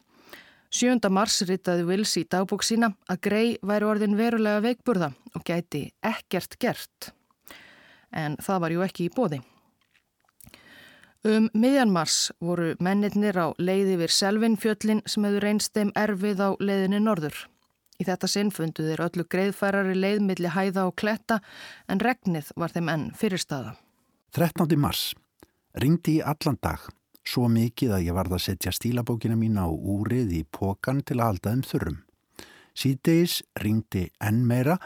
7. 0.71 0.99
mars 1.11 1.39
ritaði 1.47 1.87
Wills 1.87 2.13
í 2.19 2.25
dagbók 2.27 2.63
sína 2.67 2.91
að 3.09 3.23
Grey 3.25 3.55
væri 3.65 3.87
orðin 3.87 4.19
verulega 4.19 4.61
veikburða 4.67 5.09
og 5.33 5.47
gæti 5.47 5.87
ekkert 6.05 6.59
gert. 6.59 7.09
En 8.11 8.35
það 8.43 8.61
var 8.65 8.75
ju 8.75 8.85
ekki 8.85 9.07
í 9.07 9.15
bóði. 9.15 9.41
Um 11.21 11.51
miðjanmars 11.53 12.31
voru 12.41 12.71
mennirnir 12.81 13.37
á 13.37 13.53
leiði 13.61 13.99
við 13.99 14.13
Selvinfjöllin 14.15 15.03
sem 15.05 15.25
hefur 15.27 15.43
reynst 15.45 15.75
þeim 15.75 15.91
erfið 15.93 16.39
á 16.41 16.49
leiðinni 16.57 17.01
norður. 17.03 17.35
Í 18.01 18.07
þetta 18.07 18.29
sinn 18.31 18.49
fundu 18.49 18.87
þeir 18.87 19.03
öllu 19.05 19.27
greiðfærari 19.29 19.93
leiðmilli 19.93 20.49
hæða 20.49 20.87
og 20.89 20.95
kletta 20.97 21.37
en 21.85 22.01
regnið 22.01 22.49
var 22.57 22.73
þeim 22.73 22.89
enn 22.89 23.03
fyrirstaða. 23.13 23.75
13. 24.33 24.73
mars 24.81 25.11
ringdi 25.77 26.17
í 26.17 26.23
allan 26.25 26.57
dag 26.57 26.87
svo 27.21 27.45
mikið 27.53 27.93
að 27.99 28.07
ég 28.07 28.17
varð 28.17 28.39
að 28.39 28.45
setja 28.47 28.73
stílabókina 28.73 29.37
mín 29.37 29.59
á 29.61 29.69
úrið 29.69 30.33
í 30.39 30.41
pókan 30.49 31.03
til 31.05 31.19
að 31.19 31.27
halda 31.27 31.53
þeim 31.53 31.61
þurrum. 31.69 31.99
Síðdeis 32.73 33.35
ringdi 33.61 34.07
enn 34.17 34.41
meira 34.49 34.79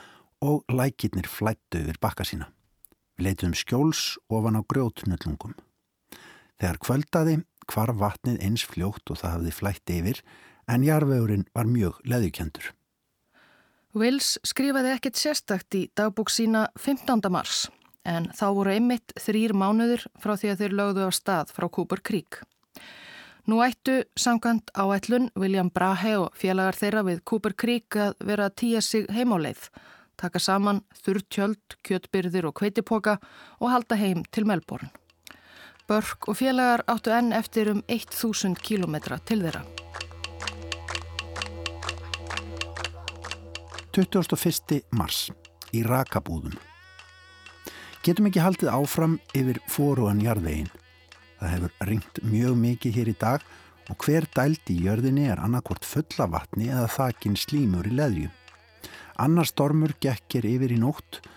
og 0.43 0.67
lækirnir 0.67 1.29
flættu 1.31 1.79
yfir 1.79 2.01
bakka 2.03 2.27
sína. 2.27 2.49
Við 3.15 3.29
leitum 3.29 3.55
skjóls 3.55 4.17
ofan 4.27 4.59
á 4.59 4.61
grjótnullungum. 4.67 5.55
Þegar 6.61 6.81
kvöldaði 6.83 7.35
hvar 7.71 7.93
vatnið 7.99 8.41
eins 8.45 8.63
fljótt 8.67 9.11
og 9.11 9.19
það 9.21 9.37
hafði 9.37 9.53
flætt 9.59 9.91
yfir 9.91 10.21
en 10.71 10.85
jarvegurinn 10.85 11.47
var 11.53 11.69
mjög 11.69 12.01
leðukendur. 12.07 12.71
Wills 13.95 14.35
skrifaði 14.43 14.91
ekkert 14.91 15.19
sérstakt 15.19 15.75
í 15.77 15.85
dagbúk 15.95 16.31
sína 16.33 16.65
15. 16.75 17.21
mars 17.31 17.67
en 18.05 18.27
þá 18.35 18.45
voru 18.57 18.73
einmitt 18.73 19.13
þrýr 19.17 19.55
mánuður 19.57 20.03
frá 20.21 20.35
því 20.35 20.51
að 20.51 20.61
þeir 20.61 20.75
lögðu 20.79 21.07
á 21.07 21.11
stað 21.15 21.53
frá 21.55 21.67
Cooper 21.71 22.03
Creek. 22.05 22.41
Nú 23.45 23.61
ættu 23.61 24.01
samkvæmt 24.17 24.71
áætlun 24.73 25.29
William 25.37 25.69
Brahe 25.69 26.15
og 26.17 26.35
félagar 26.37 26.77
þeirra 26.77 27.05
við 27.05 27.23
Cooper 27.29 27.53
Creek 27.53 27.97
að 28.01 28.15
vera 28.25 28.49
að 28.49 28.57
týja 28.61 28.81
sig 28.81 29.07
heimáleið, 29.13 29.69
taka 30.17 30.41
saman 30.41 30.81
þurrtjöld, 31.05 31.77
kjötbyrðir 31.85 32.49
og 32.49 32.55
kveitipoka 32.57 33.19
og 33.61 33.69
halda 33.69 33.99
heim 34.01 34.25
til 34.33 34.47
Melbourne. 34.49 34.89
Börk 35.85 36.25
og 36.31 36.39
félagar 36.39 36.81
áttu 36.89 37.11
enn 37.13 37.27
eftir 37.37 37.67
um 37.69 37.83
1000 37.93 38.55
kílometra 38.57 39.19
til 39.21 39.43
þeirra. 39.45 39.59
21. 43.93 44.79
mars 44.97 45.27
í 45.77 45.83
Rakabúðum 45.85 46.55
Getum 48.01 48.31
ekki 48.31 48.41
haldið 48.41 48.71
áfram 48.73 49.19
yfir 49.37 49.61
fóruan 49.69 50.23
jarðvegin. 50.25 50.73
Það 51.37 51.53
hefur 51.53 51.87
ringt 51.91 52.19
mjög 52.33 52.57
mikið 52.63 52.97
hér 52.97 53.13
í 53.13 53.15
dag 53.21 53.45
og 53.93 54.01
hver 54.01 54.25
dælt 54.33 54.73
í 54.73 54.79
jörðinni 54.87 55.29
er 55.29 55.43
annarkort 55.45 55.85
fulla 55.85 56.25
vatni 56.33 56.71
eða 56.73 56.89
þakin 56.97 57.37
slímur 57.37 57.85
í 57.85 57.93
leðju. 57.93 58.33
Annar 59.21 59.45
stormur 59.45 59.93
gekkir 60.01 60.49
yfir 60.49 60.73
í 60.73 60.81
nótt 60.81 61.21
og 61.21 61.34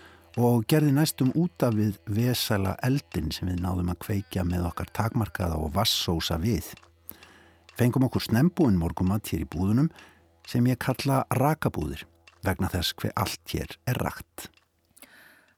gerði 0.69 0.91
næstum 0.93 1.31
út 1.35 1.63
af 1.63 1.73
við 1.73 1.97
vesala 2.05 2.75
eldin 2.83 3.31
sem 3.31 3.49
við 3.49 3.63
náðum 3.63 3.89
að 3.93 3.99
kveikja 4.05 4.43
með 4.45 4.67
okkar 4.69 4.91
takmarkaða 4.93 5.57
og 5.57 5.73
vassósa 5.73 6.37
við. 6.37 6.67
Fengum 7.75 8.05
okkur 8.05 8.21
snembúin 8.21 8.77
morgumat 8.77 9.27
hér 9.31 9.45
í 9.45 9.49
búðunum 9.49 9.89
sem 10.47 10.65
ég 10.67 10.79
kalla 10.79 11.25
rakabúðir 11.31 12.05
vegna 12.43 12.69
þess 12.71 12.95
hver 12.99 13.13
allt 13.15 13.53
hér 13.53 13.75
er 13.87 13.99
rakt. 13.99 14.49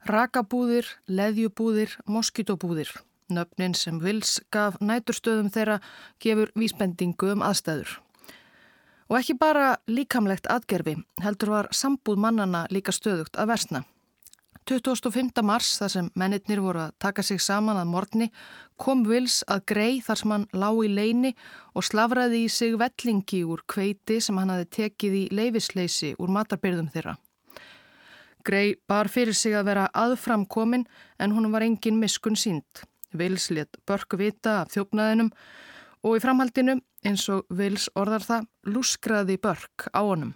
Rakabúðir, 0.10 0.88
leðjubúðir, 1.06 1.98
moskítobúðir. 2.10 2.90
Nöfnin 3.32 3.75
sem 3.78 4.00
Vils 4.01 4.40
gaf 4.51 4.80
næturstöðum 4.82 5.51
þeirra 5.54 5.78
gefur 6.20 6.51
vísbendingu 6.58 7.36
um 7.36 7.46
aðstæður. 7.46 8.00
Og 9.12 9.20
ekki 9.20 9.36
bara 9.38 9.75
líkamlegt 9.92 10.50
atgerfi, 10.50 10.98
heldur 11.22 11.54
var 11.54 11.70
sambúð 11.75 12.20
mannana 12.24 12.66
líka 12.72 12.94
stöðugt 12.96 13.38
að 13.38 13.54
versna. 13.54 13.84
25. 14.72 15.42
mars, 15.44 15.74
þar 15.82 15.92
sem 15.92 16.06
mennitnir 16.16 16.62
voru 16.63 16.80
að 16.86 16.94
taka 17.04 17.24
sig 17.28 17.42
saman 17.44 17.75
að 17.75 17.90
morgni, 17.92 18.28
kom 18.80 19.01
Vils 19.04 19.42
að 19.51 19.66
grei 19.68 19.98
þar 20.06 20.20
sem 20.22 20.32
hann 20.32 20.46
lág 20.56 20.80
í 20.86 20.92
leini 20.92 21.32
og 21.75 21.84
slafraði 21.84 22.46
í 22.46 22.48
sig 22.48 22.78
vellingi 22.80 23.42
úr 23.44 23.66
kveiti 23.68 24.22
sem 24.24 24.40
hann 24.40 24.54
hafi 24.54 24.70
tekið 24.78 25.18
í 25.18 25.24
leifisleysi 25.36 26.13
úr 26.16 26.32
matarbyrðum 26.32 26.88
þeirra. 26.94 27.18
Grey 28.48 28.78
bar 28.88 29.12
fyrir 29.12 29.36
sig 29.36 29.58
að 29.60 29.68
vera 29.74 29.90
aðframkomin 29.92 30.88
en 31.20 31.36
hún 31.36 31.51
var 31.51 31.68
engin 31.68 32.00
miskun 32.00 32.40
sínd. 32.40 32.86
Vils 33.12 33.51
let 33.51 33.75
börk 33.86 34.16
vita 34.16 34.62
af 34.62 34.72
þjófnaðinum 34.72 35.34
og 36.08 36.16
í 36.16 36.24
framhaldinu, 36.24 36.80
eins 37.04 37.28
og 37.28 37.44
Vils 37.51 37.90
orðar 38.00 38.24
það, 38.24 38.48
lúskraði 38.72 39.36
börk 39.36 39.92
á 39.92 40.00
honum. 40.00 40.32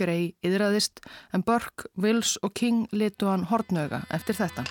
Grey 0.00 0.32
yðraðist 0.44 1.02
en 1.32 1.44
börk, 1.46 1.86
Vils 1.96 2.38
og 2.42 2.54
King 2.54 2.86
letu 2.92 3.28
hann 3.30 3.48
hortnöga 3.50 4.04
eftir 4.10 4.38
þetta. 4.38 4.64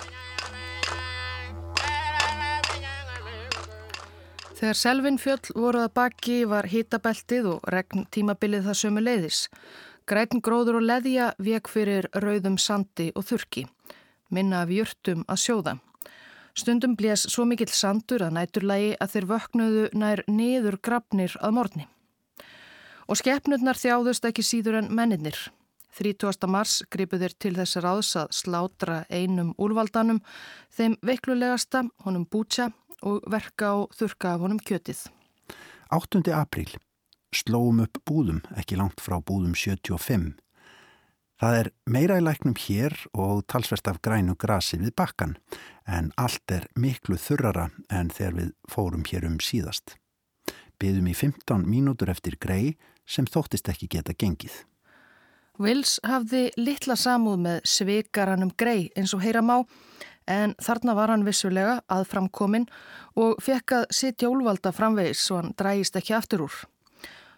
Þegar 4.62 4.78
Selvin 4.78 5.16
fjöll 5.18 5.54
voruð 5.58 5.88
að 5.88 5.94
baki 5.98 6.34
var 6.46 6.68
hitabeltið 6.70 7.48
og 7.56 7.64
regn 7.74 8.04
tímabilið 8.14 8.68
það 8.68 8.76
sömu 8.78 9.02
leiðis. 9.02 9.40
Græn 10.06 10.42
gróður 10.42 10.78
og 10.78 10.84
leðja 10.86 11.32
vek 11.42 11.70
fyrir 11.70 12.06
rauðum 12.14 12.58
sandi 12.62 13.08
og 13.18 13.26
þurki, 13.26 13.64
minna 14.30 14.60
af 14.62 14.70
jörtum 14.70 15.24
að 15.26 15.42
sjóða. 15.42 15.74
Stundum 16.54 16.94
blés 16.94 17.24
svo 17.32 17.46
mikill 17.48 17.72
sandur 17.72 18.22
að 18.26 18.36
næturlægi 18.36 18.94
að 19.00 19.16
þeir 19.16 19.26
vöknuðu 19.30 19.84
nær 19.98 20.22
niður 20.28 20.78
grafnir 20.78 21.34
að 21.40 21.54
morni. 21.58 21.88
Og 23.12 23.18
skeppnurnar 23.20 23.76
þjáðust 23.76 24.24
ekki 24.24 24.40
síður 24.40 24.78
en 24.78 24.86
menninir. 24.96 25.36
30. 25.98 26.46
mars 26.48 26.78
gripu 26.88 27.18
þeir 27.20 27.34
til 27.36 27.50
þess 27.58 27.76
ráðs 27.84 28.12
að 28.16 28.30
slátra 28.32 28.94
einum 29.12 29.50
úlvaldanum, 29.60 30.22
þeim 30.72 30.94
veiklulegasta, 31.04 31.82
honum 32.06 32.24
bútja 32.24 32.70
og 33.04 33.18
verka 33.28 33.74
og 33.82 33.92
þurka 33.98 34.30
af 34.32 34.46
honum 34.46 34.62
kjötið. 34.64 35.02
8. 35.92 36.22
apríl 36.32 36.72
slóum 37.36 37.82
upp 37.84 38.00
búðum, 38.08 38.40
ekki 38.56 38.78
langt 38.80 39.04
frá 39.04 39.18
búðum 39.20 39.52
75. 39.60 40.32
Það 41.36 41.56
er 41.58 41.70
meira 41.84 42.16
í 42.16 42.24
læknum 42.24 42.56
hér 42.64 42.96
og 43.12 43.42
talsvert 43.44 43.90
af 43.92 43.98
grænu 44.00 44.38
grasi 44.40 44.78
við 44.80 44.94
bakkan, 44.96 45.36
en 45.84 46.14
allt 46.16 46.48
er 46.48 46.64
miklu 46.80 47.20
þurrara 47.20 47.68
en 47.92 48.08
þegar 48.08 48.38
við 48.38 48.54
fórum 48.72 49.04
hér 49.04 49.28
um 49.28 49.36
síðast. 49.36 49.98
Byðum 50.80 51.12
í 51.12 51.14
15 51.18 51.68
mínútur 51.68 52.08
eftir 52.08 52.40
grei 52.40 52.72
sem 53.06 53.26
þóttist 53.26 53.68
ekki 53.68 53.90
geta 53.96 54.14
gengið. 54.14 54.54
Vils 55.60 55.98
hafði 56.06 56.46
litla 56.56 56.96
samúð 56.96 57.42
með 57.44 57.58
svikaranum 57.68 58.52
grei 58.56 58.90
eins 58.96 59.12
og 59.14 59.22
heyra 59.22 59.42
má, 59.44 59.62
en 60.26 60.54
þarna 60.62 60.94
var 60.96 61.12
hann 61.12 61.26
vissulega 61.26 61.80
aðframkomin 61.92 62.68
og 63.18 63.42
fekk 63.42 63.76
að 63.76 63.88
sitja 63.92 64.30
úlvalda 64.30 64.72
framvegis 64.72 65.26
svo 65.26 65.40
hann 65.40 65.52
drægist 65.58 65.98
ekki 65.98 66.16
aftur 66.16 66.46
úr. 66.46 66.56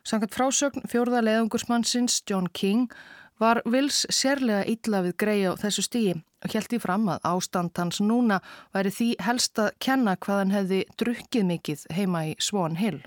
Sankat 0.05 0.35
frásögn 0.37 0.85
fjórða 0.91 1.23
leðungursmannsins 1.25 2.21
John 2.29 2.51
King 2.53 2.93
var 3.41 3.63
Vils 3.65 4.05
sérlega 4.13 4.67
illa 4.69 5.01
við 5.07 5.17
grei 5.19 5.41
á 5.49 5.57
þessu 5.59 5.85
stíi 5.87 6.13
og 6.45 6.53
held 6.53 6.77
í 6.77 6.81
fram 6.83 7.09
að 7.09 7.25
ástand 7.33 7.81
hans 7.81 8.03
núna 8.05 8.41
væri 8.77 8.93
því 8.93 9.09
helst 9.25 9.59
að 9.59 9.73
kenna 9.81 10.17
hvað 10.21 10.43
hann 10.43 10.55
hefði 10.55 10.83
drukkið 11.01 11.49
mikið 11.51 11.87
heima 11.97 12.27
í 12.29 12.37
Swan 12.39 12.77
Hill. 12.79 13.01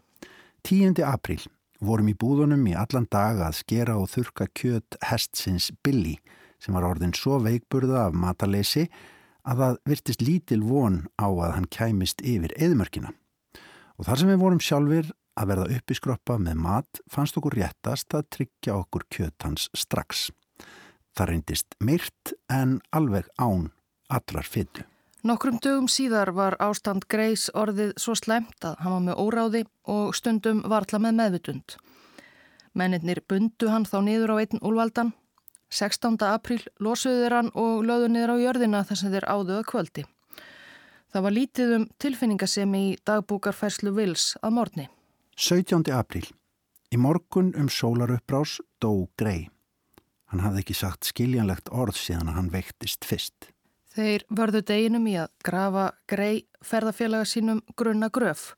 10. 0.68 0.98
apríl 1.06 1.46
vorum 1.84 2.10
í 2.12 2.16
búðunum 2.18 2.66
í 2.70 2.74
allan 2.78 3.08
dag 3.12 3.40
að 3.44 3.60
skera 3.60 3.98
og 4.00 4.10
þurka 4.12 4.48
kjöt 4.58 4.98
hestsins 5.06 5.70
Billy 5.86 6.18
sem 6.62 6.74
var 6.74 6.88
orðin 6.88 7.14
svo 7.14 7.38
veikburða 7.44 8.08
af 8.08 8.18
matalesi 8.18 8.88
að 9.48 9.62
það 9.62 9.80
virtist 9.92 10.26
lítil 10.26 10.64
von 10.66 11.00
á 11.22 11.28
að 11.30 11.54
hann 11.56 11.70
kæmist 11.72 12.24
yfir 12.26 12.56
eðmörkina. 12.58 13.14
Og 13.98 14.10
þar 14.10 14.22
sem 14.22 14.34
við 14.34 14.42
vorum 14.42 14.64
sjálfur 14.64 15.14
að 15.38 15.50
verða 15.52 15.78
upp 15.78 15.94
í 15.94 15.98
skroppa 15.98 16.38
með 16.42 16.60
mat 16.66 17.02
fannst 17.14 17.38
okkur 17.40 17.58
réttast 17.60 18.18
að 18.18 18.28
tryggja 18.34 18.76
okkur 18.82 19.08
kjöt 19.14 19.46
hans 19.46 19.70
strax. 19.78 20.28
Það 21.18 21.32
reyndist 21.32 21.78
myrt 21.82 22.36
en 22.50 22.80
alveg 22.94 23.30
án 23.38 23.70
allar 24.10 24.46
fyttu. 24.46 24.86
Nokkrum 25.28 25.58
dögum 25.60 25.88
síðar 25.92 26.30
var 26.32 26.56
ástand 26.64 27.04
Greis 27.12 27.50
orðið 27.52 27.90
svo 28.00 28.14
slemt 28.16 28.64
að 28.64 28.78
hann 28.80 28.94
var 28.94 29.02
með 29.04 29.18
óráði 29.20 29.62
og 29.92 30.14
stundum 30.16 30.62
varla 30.72 31.02
með 31.04 31.18
meðvitund. 31.18 31.74
Mennirnir 32.78 33.20
bundu 33.28 33.68
hann 33.68 33.84
þá 33.90 33.98
niður 34.06 34.32
á 34.32 34.36
einn 34.40 34.62
úlvaldan. 34.62 35.10
16. 35.74 36.16
apríl 36.30 36.62
losuðu 36.80 37.26
þeir 37.26 37.36
hann 37.36 37.50
og 37.60 37.84
löðu 37.90 38.08
niður 38.14 38.38
á 38.40 38.44
jörðina 38.46 38.86
þess 38.88 39.04
að 39.04 39.18
þeir 39.18 39.28
áðuða 39.34 39.66
kvöldi. 39.74 40.06
Það 41.12 41.28
var 41.28 41.36
lítið 41.36 41.76
um 41.76 41.90
tilfinningasemi 42.06 42.84
í 42.86 42.96
dagbúkarfærslu 43.10 43.96
Vils 43.98 44.30
að 44.40 44.56
morgni. 44.62 44.88
17. 45.36 45.92
apríl. 45.92 46.24
Í 46.88 47.02
morgun 47.04 47.52
um 47.60 47.68
sólaruppbrás 47.68 48.62
dó 48.80 49.10
Grei. 49.20 49.50
Hann 50.32 50.46
hafði 50.46 50.64
ekki 50.64 50.80
sagt 50.86 51.12
skiljanlegt 51.12 51.68
orð 51.68 52.00
síðan 52.00 52.32
að 52.32 52.40
hann 52.40 52.52
veiktist 52.56 53.04
fyrst. 53.04 53.52
Þeir 53.98 54.28
vörðu 54.30 54.60
deginum 54.62 55.08
í 55.10 55.16
að 55.18 55.32
grafa 55.42 55.88
grei 56.06 56.44
ferðafélaga 56.62 57.26
sínum 57.26 57.64
grunna 57.74 58.12
gröf. 58.14 58.52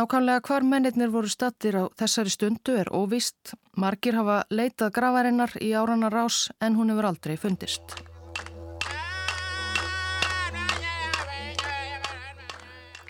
Nákvæmlega 0.00 0.40
hvar 0.46 0.64
mennirnir 0.64 1.12
voru 1.12 1.28
stattir 1.28 1.76
á 1.76 1.84
þessari 2.00 2.32
stundu 2.32 2.78
er 2.80 2.88
óvist. 2.88 3.52
Margir 3.76 4.16
hafa 4.16 4.38
leitað 4.48 4.94
grafarinnar 4.96 5.52
í 5.60 5.74
árana 5.76 6.08
rás 6.08 6.46
en 6.64 6.80
hún 6.80 6.88
hefur 6.88 7.10
aldrei 7.10 7.36
fundist. 7.36 7.98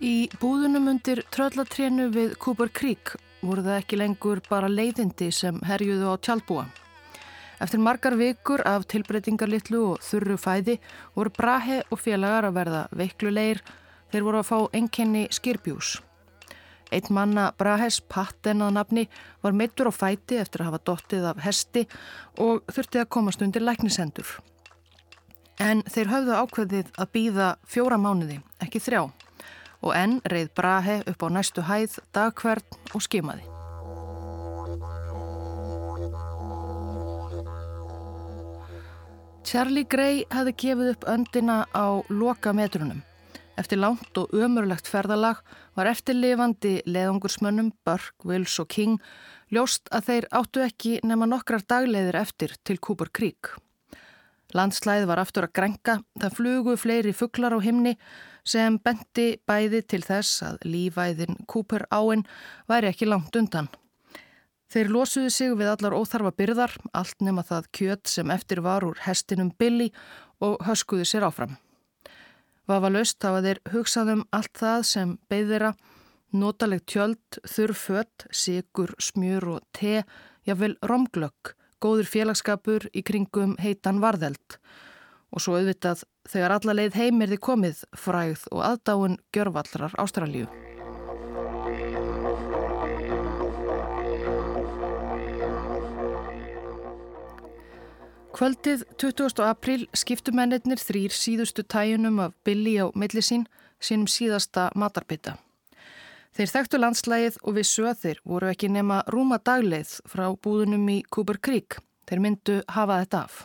Í 0.03 0.27
búðunum 0.43 0.91
undir 0.97 1.23
tröllatrénu 1.31 2.11
við 2.11 2.35
Cooper 2.43 2.75
Creek 2.75 3.15
voru 3.39 3.63
það 3.63 3.85
ekki 3.85 4.03
lengur 4.03 4.43
bara 4.51 4.67
leiðindi 4.67 5.31
sem 5.31 5.63
herjuðu 5.63 6.11
á 6.11 6.15
tjálbúa. 6.19 6.67
Eftir 7.63 7.79
margar 7.79 8.17
vikur 8.19 8.65
af 8.67 8.89
tilbreytingarlittlu 8.91 9.81
og 9.93 10.01
þurru 10.03 10.35
fæði 10.41 10.81
voru 11.15 11.31
Brahe 11.37 11.83
og 11.95 12.01
félagar 12.03 12.49
að 12.49 12.57
verða 12.57 12.81
veiklulegir 12.99 13.61
þeir 14.11 14.25
voru 14.27 14.41
að 14.41 14.49
fá 14.49 14.59
enkenni 14.75 15.29
skirbjús. 15.31 16.01
Eitt 16.93 17.09
manna 17.09 17.53
Brahes, 17.57 18.01
patten 18.03 18.67
að 18.67 18.75
nafni, 18.77 19.07
var 19.43 19.55
mittur 19.57 19.89
á 19.89 19.93
fæti 19.95 20.41
eftir 20.43 20.65
að 20.65 20.73
hafa 20.73 20.83
dottið 20.91 21.29
af 21.31 21.41
hesti 21.47 21.87
og 22.43 22.67
þurfti 22.67 23.01
að 23.01 23.11
komast 23.15 23.47
undir 23.47 23.65
læknisendur. 23.65 24.27
En 25.63 25.87
þeir 25.87 26.11
höfðu 26.11 26.37
ákveðið 26.43 26.93
að 26.99 27.13
býða 27.15 27.49
fjóra 27.63 27.97
mánuði, 27.97 28.43
ekki 28.61 28.83
þrjá. 28.83 29.07
Og 29.87 29.97
enn 29.97 30.21
reið 30.27 30.53
Brahe 30.59 31.01
upp 31.07 31.23
á 31.23 31.29
næstu 31.31 31.65
hæð, 31.71 32.01
dagkvern 32.13 32.81
og 32.93 33.07
skimaði. 33.07 33.62
Charlie 39.43 39.85
Gray 39.91 40.23
hefði 40.31 40.53
gefið 40.63 40.91
upp 40.93 41.05
öndina 41.11 41.65
á 41.75 41.99
loka 42.09 42.53
metrunum. 42.55 43.03
Eftir 43.59 43.81
langt 43.83 44.17
og 44.17 44.31
ömurlegt 44.33 44.87
ferðalag 44.89 45.43
var 45.77 45.91
eftirlifandi 45.91 46.79
leðungursmönnum 46.87 47.73
Burke, 47.85 48.23
Wills 48.25 48.55
og 48.63 48.71
King 48.73 49.01
ljóst 49.53 49.91
að 49.93 50.07
þeir 50.09 50.29
áttu 50.39 50.63
ekki 50.65 50.95
nema 51.05 51.29
nokkrar 51.29 51.67
dagleiðir 51.69 52.21
eftir 52.23 52.55
til 52.65 52.79
Cooper 52.79 53.11
Creek. 53.13 53.53
Landslæði 54.55 55.11
var 55.11 55.21
aftur 55.25 55.49
að 55.49 55.55
grenga, 55.59 55.99
það 56.23 56.39
flugu 56.39 56.79
fleiri 56.79 57.13
fugglar 57.17 57.57
á 57.57 57.61
himni 57.65 57.97
sem 58.47 58.79
benti 58.79 59.37
bæði 59.49 59.83
til 59.91 60.05
þess 60.07 60.43
að 60.47 60.65
lífæðin 60.71 61.43
Cooper 61.51 61.89
áinn 61.91 62.25
væri 62.71 62.93
ekki 62.93 63.11
langt 63.11 63.37
undan. 63.37 63.69
Þeir 64.73 64.89
losuðu 64.89 65.29
sig 65.29 65.51
við 65.53 65.69
allar 65.69 65.93
óþarfa 65.93 66.31
byrðar, 66.33 66.73
allt 66.97 67.19
nema 67.21 67.43
það 67.45 67.67
kjöt 67.77 68.09
sem 68.09 68.31
eftir 68.33 68.63
var 68.65 68.87
úr 68.87 69.03
hestinum 69.05 69.51
Billy 69.61 69.91
og 70.41 70.63
höskuðu 70.65 71.05
sér 71.05 71.27
áfram. 71.29 71.59
Vafa 72.65 72.89
löst 72.89 73.21
hafa 73.21 73.43
þeir 73.45 73.61
hugsaðum 73.75 74.23
allt 74.33 74.55
það 74.57 74.87
sem 74.89 75.13
beðira, 75.29 75.75
notaleg 76.33 76.87
tjöld, 76.89 77.41
þurrfött, 77.45 78.27
sigur, 78.33 78.95
smjur 78.97 79.49
og 79.59 79.61
te, 79.77 80.07
jáfnvel 80.49 80.79
romglögg, 80.89 81.53
góður 81.83 82.09
félagskapur 82.09 82.89
í 82.97 83.05
kringum 83.05 83.59
heitan 83.61 84.01
varðeld. 84.01 84.57
Og 85.37 85.45
svo 85.45 85.61
auðvitað 85.61 86.07
þegar 86.33 86.57
alla 86.57 86.81
leið 86.81 86.97
heim 86.97 87.21
er 87.21 87.37
þið 87.37 87.45
komið 87.45 87.87
fræð 87.93 88.49
og 88.55 88.69
aðdáin 88.73 89.21
gjörvallrar 89.37 90.01
Ástralju. 90.01 90.49
Kvöldið 98.33 98.87
20. 98.97 99.43
april 99.45 99.83
skiptu 99.93 100.33
mennir 100.33 100.81
þrýr 100.81 101.13
síðustu 101.13 101.67
tæjunum 101.69 102.17
af 102.25 102.33
Billy 102.49 102.79
á 102.81 102.89
millisín 102.97 103.45
sínum 103.77 104.09
síðasta 104.09 104.71
matarbytta. 104.73 105.35
Þeir 106.33 106.53
þekktu 106.55 106.81
landslægið 106.81 107.37
og 107.45 107.59
vissu 107.59 107.85
að 107.85 107.99
þeir 108.07 108.23
voru 108.25 108.49
ekki 108.49 108.71
nema 108.73 109.03
rúma 109.13 109.37
dagleið 109.37 109.99
frá 110.09 110.31
búðunum 110.33 110.89
í 110.89 111.03
Cooper 111.13 111.37
Creek. 111.45 111.77
Þeir 112.09 112.23
myndu 112.25 112.57
hafa 112.73 113.03
þetta 113.03 113.21
af. 113.27 113.37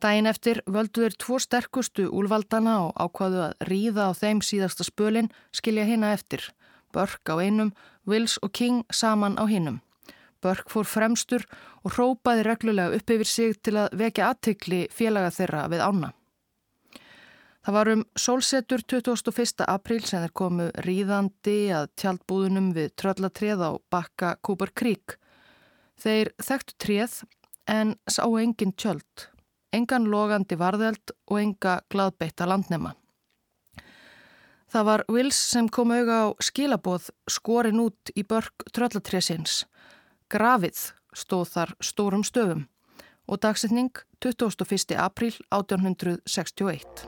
Dæin 0.00 0.30
eftir 0.32 0.62
völdu 0.64 1.04
þeir 1.04 1.18
tvo 1.20 1.36
sterkustu 1.44 2.08
úlvaldana 2.08 2.78
og 2.86 2.96
ákvaðu 2.96 3.44
að 3.50 3.68
ríða 3.68 4.08
á 4.08 4.16
þeim 4.16 4.40
síðasta 4.40 4.88
spölin 4.88 5.28
skilja 5.52 5.84
hina 5.84 6.14
eftir. 6.16 6.48
Burke 6.96 7.28
á 7.28 7.36
einum, 7.36 7.76
Wills 8.08 8.40
og 8.40 8.56
King 8.56 8.86
saman 8.88 9.36
á 9.36 9.44
hinnum. 9.44 9.82
Börk 10.40 10.70
fór 10.72 10.88
fremstur 10.88 11.44
og 11.84 11.94
hrópaði 11.94 12.46
reglulega 12.46 12.96
upp 12.96 13.12
yfir 13.12 13.28
sig 13.28 13.58
til 13.64 13.76
að 13.82 13.96
vekja 14.00 14.30
aðtikli 14.32 14.86
félaga 14.94 15.32
þeirra 15.34 15.66
við 15.72 15.84
ána. 15.84 16.12
Það 17.60 17.76
var 17.76 17.90
um 17.92 18.04
sólsetur 18.16 18.82
21. 18.88 19.66
apríl 19.68 20.00
sem 20.08 20.22
þeir 20.24 20.32
komu 20.40 20.68
ríðandi 20.80 21.58
að 21.76 21.90
tjaldbúðunum 22.00 22.70
við 22.76 22.94
tröllatrið 22.96 23.60
á 23.60 23.70
bakka 23.92 24.30
Cooper 24.40 24.72
Creek. 24.72 25.18
Þeir 26.00 26.32
þekktu 26.40 26.76
tríð 26.80 27.18
en 27.68 27.92
sá 28.08 28.24
engin 28.24 28.72
tjöld, 28.72 29.28
engan 29.76 30.08
logandi 30.08 30.56
varðeld 30.56 31.12
og 31.28 31.42
enga 31.42 31.76
gladbeitta 31.92 32.48
landnema. 32.48 32.94
Það 34.70 34.86
var 34.86 35.04
Wills 35.10 35.36
sem 35.50 35.68
kom 35.68 35.92
auga 35.92 36.16
á 36.24 36.26
skilaboð 36.40 37.10
skorin 37.28 37.82
út 37.82 38.12
í 38.16 38.22
börk 38.24 38.64
tröllatriðsins 38.72 39.64
Grafið 40.30 40.78
stóð 41.10 41.48
þar 41.50 41.70
stórum 41.82 42.20
stöfum 42.22 42.60
og 43.26 43.40
dagsetning 43.42 43.90
21. 44.22 44.94
april 44.94 45.32
1861. 45.50 47.02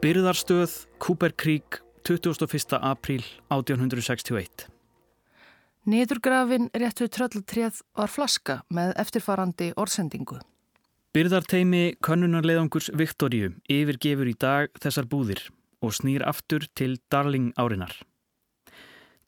Byrðarstöð 0.00 0.78
Cooper 1.04 1.36
Creek 1.36 1.82
21. 2.08 2.80
april 2.80 3.20
1861. 3.52 4.64
Niðurgrafin 5.88 6.70
rétt 6.72 7.04
við 7.04 7.12
tröllatrið 7.18 7.82
var 8.00 8.08
flaska 8.08 8.62
með 8.72 8.94
eftirfarandi 9.04 9.74
orðsendingu. 9.76 10.40
Byrðarteimi 11.12 11.98
könnunarleðangurs 12.00 12.88
Viktoríu 12.96 13.52
yfirgefur 13.68 14.32
í 14.32 14.36
dag 14.40 14.72
þessar 14.80 15.04
búðir 15.04 15.44
og 15.84 15.94
snýr 15.94 16.24
aftur 16.26 16.66
til 16.74 16.98
Darling 17.10 17.52
árinar. 17.58 17.92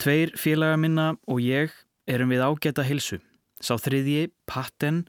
Tveir 0.01 0.33
félaga 0.37 0.79
minna 0.81 1.09
og 1.29 1.43
ég 1.45 1.75
erum 2.09 2.31
við 2.33 2.45
ágæta 2.47 2.85
hilsu. 2.87 3.21
Sá 3.61 3.77
þriðji, 3.77 4.31
Patten, 4.49 5.05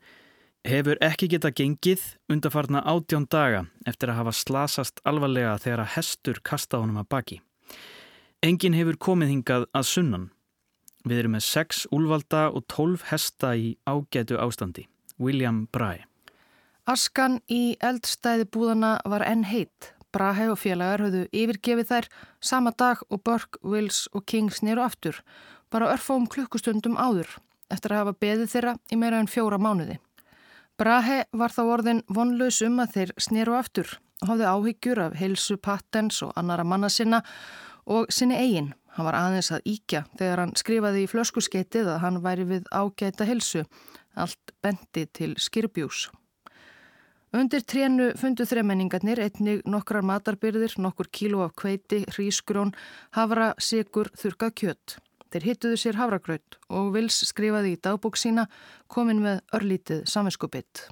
hefur 0.68 1.00
ekki 1.02 1.30
geta 1.32 1.52
gengið 1.56 2.04
undarfarna 2.30 2.84
átjón 2.84 3.26
daga 3.32 3.64
eftir 3.88 4.12
að 4.12 4.20
hafa 4.20 4.34
slasast 4.36 5.00
alvarlega 5.08 5.56
þegar 5.64 5.86
að 5.86 5.94
hestur 5.96 6.42
kasta 6.44 6.82
honum 6.82 7.00
að 7.02 7.10
baki. 7.16 7.40
Engin 8.44 8.76
hefur 8.76 9.00
komið 9.00 9.36
hingað 9.36 9.68
að 9.72 9.88
sunnan. 9.88 10.30
Við 11.08 11.24
erum 11.24 11.36
með 11.38 11.48
sex 11.48 11.86
úlvalda 11.94 12.50
og 12.52 12.68
tólf 12.70 13.08
hesta 13.10 13.56
í 13.58 13.78
ágætu 13.90 14.38
ástandi. 14.38 14.86
William 15.22 15.68
Bræ. 15.74 16.04
Askan 16.90 17.40
í 17.50 17.78
eldstæði 17.80 18.48
búðana 18.50 18.96
var 19.06 19.24
enn 19.26 19.46
heitt. 19.46 19.94
Brahe 20.12 20.50
og 20.52 20.60
félagar 20.60 21.06
höfðu 21.06 21.24
yfirgefið 21.32 21.88
þær 21.88 22.08
sama 22.44 22.74
dag 22.78 23.02
og 23.10 23.24
Burke, 23.24 23.60
Wills 23.64 24.08
og 24.12 24.26
King 24.28 24.52
snýru 24.52 24.84
aftur, 24.84 25.22
bara 25.72 25.94
örfum 25.94 26.28
klukkustundum 26.28 26.98
áður, 27.00 27.30
eftir 27.72 27.94
að 27.94 28.02
hafa 28.02 28.18
beðið 28.26 28.54
þeirra 28.54 28.78
í 28.92 29.00
meira 29.00 29.22
en 29.24 29.32
fjóra 29.32 29.60
mánuði. 29.62 30.00
Brahe 30.78 31.24
var 31.32 31.54
þá 31.54 31.62
orðin 31.64 32.04
vonlaus 32.10 32.62
um 32.66 32.80
að 32.84 32.96
þeir 32.96 33.16
snýru 33.22 33.56
aftur, 33.56 33.90
hafði 34.28 34.48
áhyggjur 34.50 35.04
af 35.08 35.18
heilsu 35.20 35.58
Pattens 35.58 36.22
og 36.26 36.32
annara 36.36 36.66
manna 36.68 36.90
sinna 36.90 37.24
og 37.86 38.12
sinni 38.14 38.38
eigin. 38.38 38.74
Hann 38.92 39.08
var 39.08 39.16
aðeins 39.16 39.52
að 39.56 39.68
íkja 39.72 40.04
þegar 40.20 40.42
hann 40.44 40.56
skrifaði 40.60 41.06
í 41.06 41.12
flöskuskeitið 41.12 41.94
að 41.94 42.02
hann 42.04 42.24
væri 42.26 42.48
við 42.50 42.66
ágæta 42.76 43.28
heilsu, 43.30 43.64
allt 44.20 44.56
bendi 44.60 45.06
til 45.16 45.38
skirbjús. 45.40 46.10
Undir 47.32 47.64
trénu 47.64 48.10
fundu 48.20 48.44
þremenningarnir 48.44 49.22
einnig 49.24 49.62
nokkrar 49.64 50.04
matarbyrðir, 50.04 50.74
nokkur 50.84 51.08
kíló 51.16 51.46
af 51.46 51.54
kveiti, 51.56 52.02
hrísgrón, 52.12 52.74
havra, 53.16 53.54
sigur, 53.56 54.10
þurkað 54.20 54.52
kjött. 54.60 54.98
Þeir 55.32 55.46
hittuðu 55.48 55.78
sér 55.80 55.96
havragraut 55.96 56.58
og 56.68 56.92
Vils 56.92 57.22
skrifaði 57.30 57.78
í 57.78 57.80
dagbók 57.80 58.20
sína 58.20 58.50
komin 58.92 59.24
með 59.24 59.40
örlítið 59.56 60.04
saminskupið. 60.12 60.90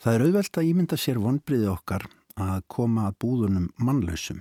Það 0.00 0.14
er 0.14 0.24
auðvelt 0.24 0.56
að 0.56 0.70
ímynda 0.70 0.96
sér 0.96 1.20
vonbriði 1.20 1.68
okkar 1.68 2.08
að 2.40 2.64
koma 2.72 3.10
að 3.10 3.18
búðunum 3.20 3.68
mannlausum. 3.76 4.40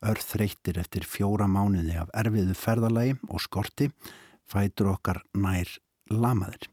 Örð 0.00 0.28
þreytir 0.32 0.80
eftir 0.80 1.04
fjóra 1.04 1.44
mánuði 1.44 1.98
af 2.00 2.12
erfiðu 2.16 2.56
ferðalagi 2.56 3.18
og 3.28 3.44
skorti 3.44 3.90
fætur 4.48 4.94
okkar 4.96 5.20
nær 5.36 5.68
lamaðir. 6.08 6.70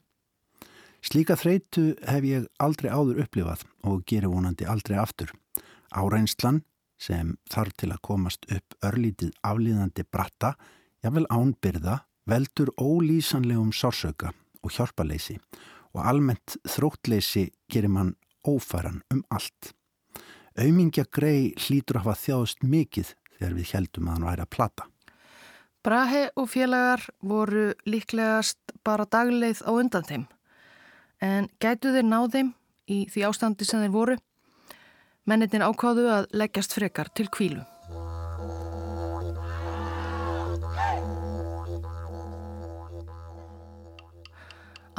Slíka 1.02 1.34
þreytu 1.34 1.96
hef 2.06 2.26
ég 2.28 2.44
aldrei 2.62 2.92
áður 2.94 3.24
upplifað 3.24 3.64
og 3.90 4.04
gerir 4.06 4.30
vonandi 4.30 4.68
aldrei 4.70 5.00
aftur. 5.02 5.32
Áreinslan 5.98 6.62
sem 7.02 7.34
þarf 7.50 7.74
til 7.82 7.90
að 7.90 8.04
komast 8.06 8.46
upp 8.54 8.76
örlítið 8.86 9.32
aflýðandi 9.42 10.06
bratta, 10.14 10.54
jável 11.02 11.26
ánbyrða, 11.34 12.04
veldur 12.30 12.70
ólýsanlegum 12.78 13.72
sársöka 13.74 14.30
og 14.62 14.76
hjálparleysi 14.76 15.40
og 15.96 16.04
almennt 16.06 16.60
þróttleysi 16.70 17.48
gerir 17.72 17.90
mann 17.90 18.14
ófæran 18.46 19.02
um 19.12 19.24
allt. 19.34 19.74
Aumingja 20.54 21.08
grei 21.10 21.56
hlýtur 21.58 21.98
að 21.98 22.06
hafa 22.06 22.22
þjáðust 22.26 22.62
mikið 22.62 23.16
þegar 23.40 23.58
við 23.58 23.74
heldum 23.74 24.08
að 24.08 24.14
hann 24.14 24.28
væri 24.30 24.46
að 24.46 24.52
plata. 24.54 24.88
Brahe 25.82 26.22
og 26.38 26.52
félagar 26.52 27.08
voru 27.26 27.72
líklegast 27.90 28.76
bara 28.86 29.10
dagleið 29.10 29.64
á 29.66 29.72
undan 29.74 30.06
þeim 30.06 30.28
en 31.22 31.50
gætu 31.62 31.94
þeir 31.94 32.08
náð 32.10 32.30
þeim 32.36 32.54
í 32.92 33.04
því 33.14 33.28
ástandi 33.30 33.68
sem 33.68 33.84
þeir 33.84 33.94
voru. 33.94 34.18
Mennitin 35.30 35.64
ákváðu 35.64 36.08
að 36.10 36.32
leggjast 36.34 36.74
frekar 36.74 37.12
til 37.14 37.30
kvílu. 37.30 37.62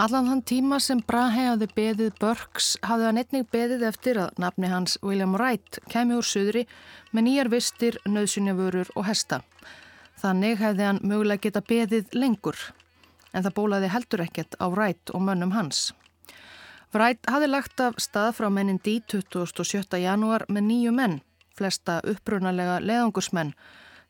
Allan 0.02 0.26
þann 0.26 0.40
tíma 0.48 0.78
sem 0.80 1.02
Brahe 1.04 1.50
hafði 1.50 1.66
beðið 1.76 2.14
Burks 2.18 2.72
hafði 2.82 3.04
hann 3.06 3.20
einnig 3.20 3.44
beðið 3.52 3.84
eftir 3.86 4.18
að 4.22 4.38
nafni 4.40 4.70
hans 4.72 4.96
William 5.04 5.36
Wright 5.36 5.78
kemi 5.92 6.16
úr 6.16 6.26
söðri 6.26 6.64
með 7.12 7.26
nýjar 7.28 7.50
vistir, 7.52 7.98
nöðsynjavörur 8.08 8.88
og 8.96 9.06
hesta. 9.06 9.42
Þannig 10.22 10.62
hefði 10.62 10.88
hann 10.88 11.02
mögulega 11.04 11.44
geta 11.44 11.62
beðið 11.68 12.16
lengur 12.16 12.56
en 13.32 13.44
það 13.44 13.56
bólaði 13.58 13.92
heldur 13.92 14.24
ekkert 14.24 14.56
á 14.58 14.66
Wright 14.72 15.12
og 15.12 15.22
mönnum 15.28 15.52
hans. 15.52 15.90
Wright 16.92 17.24
hafði 17.24 17.46
lagt 17.48 17.80
af 17.80 17.94
stað 18.04 18.34
frá 18.36 18.50
mennin 18.52 18.76
D 18.84 18.98
27. 19.08 19.96
janúar 19.96 20.42
með 20.52 20.64
nýju 20.66 20.90
menn, 20.92 21.14
flesta 21.56 22.02
upprunalega 22.04 22.82
leðangursmenn, 22.84 23.54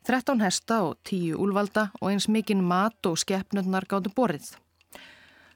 13 0.03 0.41
hesta 0.43 0.81
og 0.89 0.97
10 1.07 1.37
úlvalda 1.39 1.85
og 2.01 2.09
eins 2.09 2.27
mikinn 2.27 2.65
mat 2.67 3.07
og 3.07 3.15
skeppnöndnar 3.21 3.87
gáttu 3.87 4.11
borið. 4.11 4.49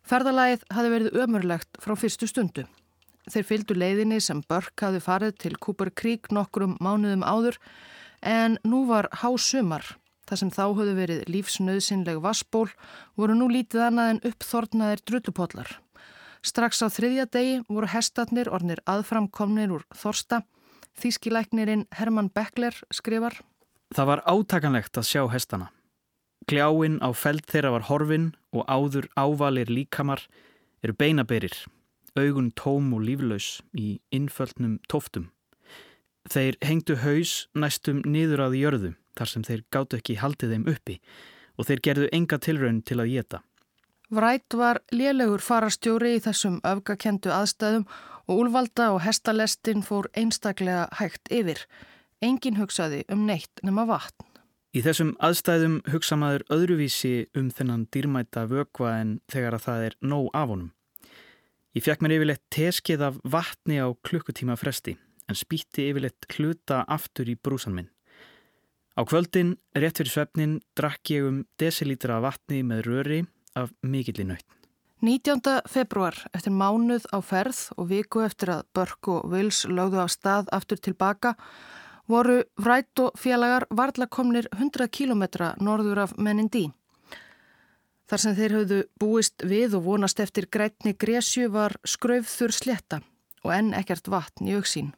Ferðalagið 0.08 0.63
hafði 0.72 0.94
verið 0.94 1.18
ömurlegt 1.26 1.82
frá 1.84 1.98
fyrstu 2.00 2.30
stundu. 2.32 2.63
Þeir 3.28 3.48
fylgdu 3.50 3.76
leiðinni 3.76 4.22
sem 4.24 4.40
Burke 4.48 4.88
hafði 4.88 5.02
farið 5.04 5.34
til 5.44 5.58
Cooper 5.60 5.92
Creek 5.92 6.32
nokkrum 6.32 6.78
mánuðum 6.80 7.28
áður 7.28 7.58
en 8.24 8.56
nú 8.63 8.86
var 8.88 9.10
hásumar. 9.20 9.84
Það 10.32 10.40
sem 10.46 10.54
þá 10.56 10.63
höfðu 10.80 10.96
verið 10.96 11.28
lífsnöðsynleg 11.36 12.24
vassból 12.24 12.70
voru 13.20 13.36
nú 13.36 13.52
lítið 13.52 13.84
annað 13.90 14.13
en 14.13 14.24
uppþornaðir 14.32 15.04
drullupollar. 15.04 15.76
Strax 16.48 16.80
á 16.80 16.88
þriðja 16.88 17.26
degi 17.34 17.56
voru 17.68 17.90
hestatnir 17.92 18.48
ornir 18.54 18.80
aðframkomnir 18.88 19.74
úr 19.76 19.84
Þorsta. 19.92 20.46
Þískilæknirinn 20.98 21.86
Herman 21.98 22.30
Beckler 22.34 22.78
skrifar 22.94 23.36
Það 23.96 24.10
var 24.10 24.22
átakanlegt 24.28 25.00
að 25.00 25.08
sjá 25.10 25.24
hestana. 25.32 25.72
Gljáinn 26.48 27.02
á 27.04 27.12
feld 27.12 27.44
þeirra 27.52 27.74
var 27.76 27.88
horfin 27.90 28.30
og 28.56 28.64
áður 28.72 29.10
ávalir 29.20 29.68
líkamar 29.72 30.24
eru 30.84 30.96
beinaberir, 30.96 31.56
augun 32.16 32.54
tóm 32.56 32.94
og 32.96 33.04
líflaus 33.04 33.62
í 33.76 34.00
innföldnum 34.16 34.78
tóftum. 34.88 35.30
Þeir 36.32 36.60
hengdu 36.64 36.98
haus 37.04 37.48
næstum 37.56 38.00
niður 38.08 38.46
að 38.48 38.60
jörðu 38.62 38.94
þar 39.20 39.32
sem 39.34 39.44
þeir 39.48 39.66
gáttu 39.72 40.00
ekki 40.00 40.20
haldið 40.22 40.56
þeim 40.56 40.68
uppi 40.72 40.98
og 41.58 41.68
þeir 41.68 41.84
gerðu 41.90 42.10
enga 42.16 42.40
tilraun 42.40 42.82
til 42.88 43.00
að 43.02 43.14
geta. 43.16 43.44
Vrætt 44.08 44.56
var 44.56 44.80
lélegur 44.96 45.41
farastjóri 45.43 46.13
í 46.15 46.20
þessum 46.24 46.62
öfgakendu 46.63 47.32
aðstæðum 47.36 47.84
og 48.32 48.39
úlvalda 48.39 48.93
og 48.93 49.02
hestalestin 49.04 49.84
fór 49.84 50.08
einstaklega 50.15 50.86
hægt 50.96 51.28
yfir. 51.28 51.60
Engin 52.24 52.56
hugsaði 52.56 53.02
um 53.12 53.26
neitt 53.28 53.60
nema 53.67 53.84
vatn. 53.89 54.24
Í 54.72 54.80
þessum 54.86 55.12
aðstæðum 55.20 55.82
hugsa 55.91 56.15
maður 56.20 56.48
öðruvísi 56.56 57.28
um 57.36 57.52
þennan 57.52 57.86
dýrmæta 57.91 58.48
vökva 58.48 58.96
en 59.02 59.13
þegar 59.28 59.60
að 59.60 59.67
það 59.67 59.86
er 59.89 60.00
nóg 60.00 60.32
af 60.32 60.50
honum. 60.56 60.72
Ég 61.76 61.84
fekk 61.84 62.02
mér 62.02 62.15
yfirleitt 62.15 62.46
teskið 62.54 63.08
af 63.12 63.22
vatni 63.28 63.84
á 63.84 63.91
klukkutíma 64.08 64.56
fresti 64.56 64.96
en 65.28 65.36
spýtti 65.36 65.91
yfirleitt 65.91 66.32
hluta 66.38 66.86
aftur 66.88 67.28
í 67.28 67.36
brúsan 67.36 67.76
minn. 67.76 67.91
Á 68.96 69.04
kvöldin, 69.04 69.58
rétt 69.76 70.00
fyrir 70.00 70.15
svefnin, 70.15 70.62
drakk 70.80 71.12
ég 71.12 71.28
um 71.28 71.43
desilítra 71.60 72.22
vatni 72.24 72.63
með 72.65 72.88
röri 72.88 73.26
af 73.58 73.74
mikilli 73.82 74.28
nöytn. 74.28 74.54
19. 75.02 75.41
februar 75.70 76.15
eftir 76.34 76.54
mánuð 76.58 77.04
á 77.13 77.22
ferð 77.22 77.60
og 77.78 77.89
viku 77.91 78.24
eftir 78.26 78.50
að 78.50 78.63
Börk 78.74 79.10
og 79.13 79.28
Vils 79.30 79.65
lögðu 79.70 80.02
á 80.02 80.08
stað 80.10 80.50
aftur 80.58 80.82
tilbaka 80.82 81.36
voru 82.10 82.39
Vrætt 82.58 83.04
og 83.04 83.20
félagar 83.20 83.67
varðla 83.70 84.08
komnir 84.10 84.48
100 84.56 84.88
km 84.89 85.24
norður 85.62 86.08
af 86.08 86.15
Menindí. 86.17 86.72
Þar 88.08 88.24
sem 88.24 88.36
þeir 88.36 88.56
hafðu 88.56 88.80
búist 89.00 89.43
við 89.43 89.76
og 89.78 89.84
vonast 89.86 90.20
eftir 90.24 90.48
grætni 90.50 90.96
Gresju 90.96 91.52
var 91.52 91.76
skraufþur 91.86 92.56
sletta 92.56 93.02
og 93.43 93.52
enn 93.54 93.74
ekkert 93.76 94.08
vatn 94.10 94.48
í 94.48 94.56
auksín. 94.58 94.93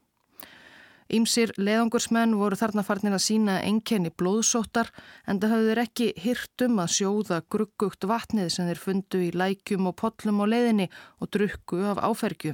Ímsir 1.09 1.49
leðangursmenn 1.57 2.35
voru 2.37 2.57
þarna 2.59 2.83
farnir 2.85 3.15
að 3.17 3.23
sína 3.25 3.55
enkenni 3.65 4.11
blóðsóttar 4.13 4.91
en 5.25 5.39
það 5.41 5.53
hafður 5.55 5.81
ekki 5.81 6.09
hirtum 6.21 6.81
að 6.83 6.91
sjóða 6.99 7.39
gruggugt 7.49 8.05
vatnið 8.05 8.51
sem 8.53 8.67
þeir 8.69 8.81
fundu 8.83 9.21
í 9.25 9.29
lækjum 9.33 9.87
og 9.89 9.95
pollum 9.97 10.43
á 10.43 10.45
leðinni 10.53 10.85
og 11.17 11.31
drukku 11.33 11.81
af 11.89 12.01
áfergju. 12.05 12.53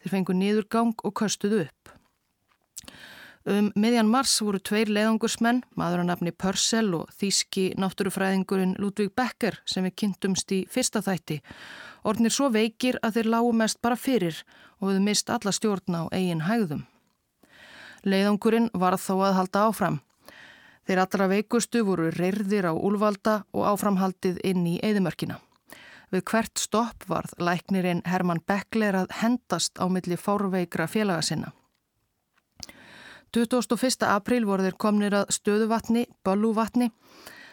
Þeir 0.00 0.14
fengu 0.14 0.36
niðurgang 0.38 0.94
og 1.04 1.12
köstuðu 1.20 1.66
upp. 1.66 1.92
Um 3.48 3.68
miðjan 3.76 4.08
mars 4.08 4.32
voru 4.44 4.60
tveir 4.64 4.88
leðangursmenn, 4.92 5.62
maður 5.76 6.02
að 6.02 6.08
nafni 6.10 6.32
Pörsel 6.32 6.88
og 6.96 7.12
þíski 7.20 7.70
náttúrufræðingurinn 7.80 8.78
Ludvig 8.80 9.12
Becker 9.16 9.58
sem 9.68 9.84
við 9.84 9.96
kynntumst 10.02 10.52
í 10.56 10.62
fyrsta 10.72 11.00
þætti. 11.04 11.40
Ornir 12.08 12.32
svo 12.32 12.48
veikir 12.52 12.96
að 13.04 13.18
þeir 13.18 13.30
lágu 13.36 13.52
mest 13.56 13.80
bara 13.84 14.00
fyrir 14.00 14.40
og 14.80 14.94
við 14.94 15.04
mist 15.04 15.32
alla 15.32 15.52
stjórn 15.52 16.00
á 16.00 16.02
eigin 16.12 16.44
hægðum. 16.48 16.84
Leiðangurinn 18.04 18.70
var 18.72 18.96
þó 18.96 19.14
að 19.28 19.36
halda 19.38 19.66
áfram. 19.68 20.00
Þeir 20.88 21.02
allra 21.04 21.28
veikustu 21.30 21.84
voru 21.84 22.08
reyrðir 22.14 22.70
á 22.70 22.74
úlvalda 22.74 23.44
og 23.52 23.66
áframhaldið 23.74 24.40
inn 24.44 24.66
í 24.66 24.78
eðimörkina. 24.82 25.38
Við 26.10 26.24
hvert 26.26 26.58
stopp 26.58 27.04
varð 27.06 27.36
læknirinn 27.38 28.02
Herman 28.08 28.40
Beckler 28.46 28.96
að 28.98 29.12
hendast 29.20 29.78
á 29.78 29.86
milli 29.86 30.16
fórveikra 30.18 30.88
félaga 30.90 31.22
sinna. 31.22 31.52
21. 33.30 34.02
april 34.10 34.46
voru 34.48 34.66
þeir 34.66 34.78
komnir 34.82 35.14
að 35.14 35.30
stöðuvatni, 35.36 36.08
Böllúvatni. 36.26 36.90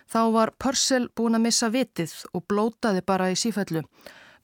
Þá 0.09 0.21
var 0.33 0.51
Pörsel 0.57 1.05
búin 1.13 1.37
að 1.37 1.43
missa 1.45 1.69
vitið 1.69 2.15
og 2.33 2.47
blótaði 2.49 3.03
bara 3.05 3.29
í 3.29 3.37
sífellu. 3.37 3.83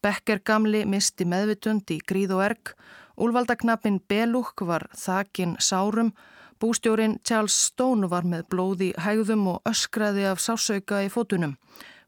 Becker 0.03 0.43
gamli 0.45 0.83
misti 0.85 1.25
meðvitund 1.25 1.89
í 1.95 1.97
gríð 2.05 2.35
og 2.37 2.43
erg 2.51 2.73
Úlvaldaknappin 3.17 3.99
Belúk 4.09 4.63
var 4.65 4.87
þakin 4.97 5.55
sárum, 5.59 6.13
bústjórin 6.59 7.19
Charles 7.21 7.53
Stone 7.53 8.09
var 8.09 8.25
með 8.25 8.47
blóði 8.49 8.93
hægðum 8.97 9.47
og 9.51 9.69
öskraði 9.69 10.25
af 10.31 10.41
sásauka 10.41 11.03
í 11.05 11.11
fótunum. 11.13 11.57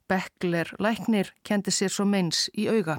Beckler 0.10 0.72
læknir 0.82 1.30
kendi 1.44 1.74
sér 1.74 1.94
svo 1.94 2.06
meins 2.10 2.48
í 2.58 2.66
auga. 2.70 2.98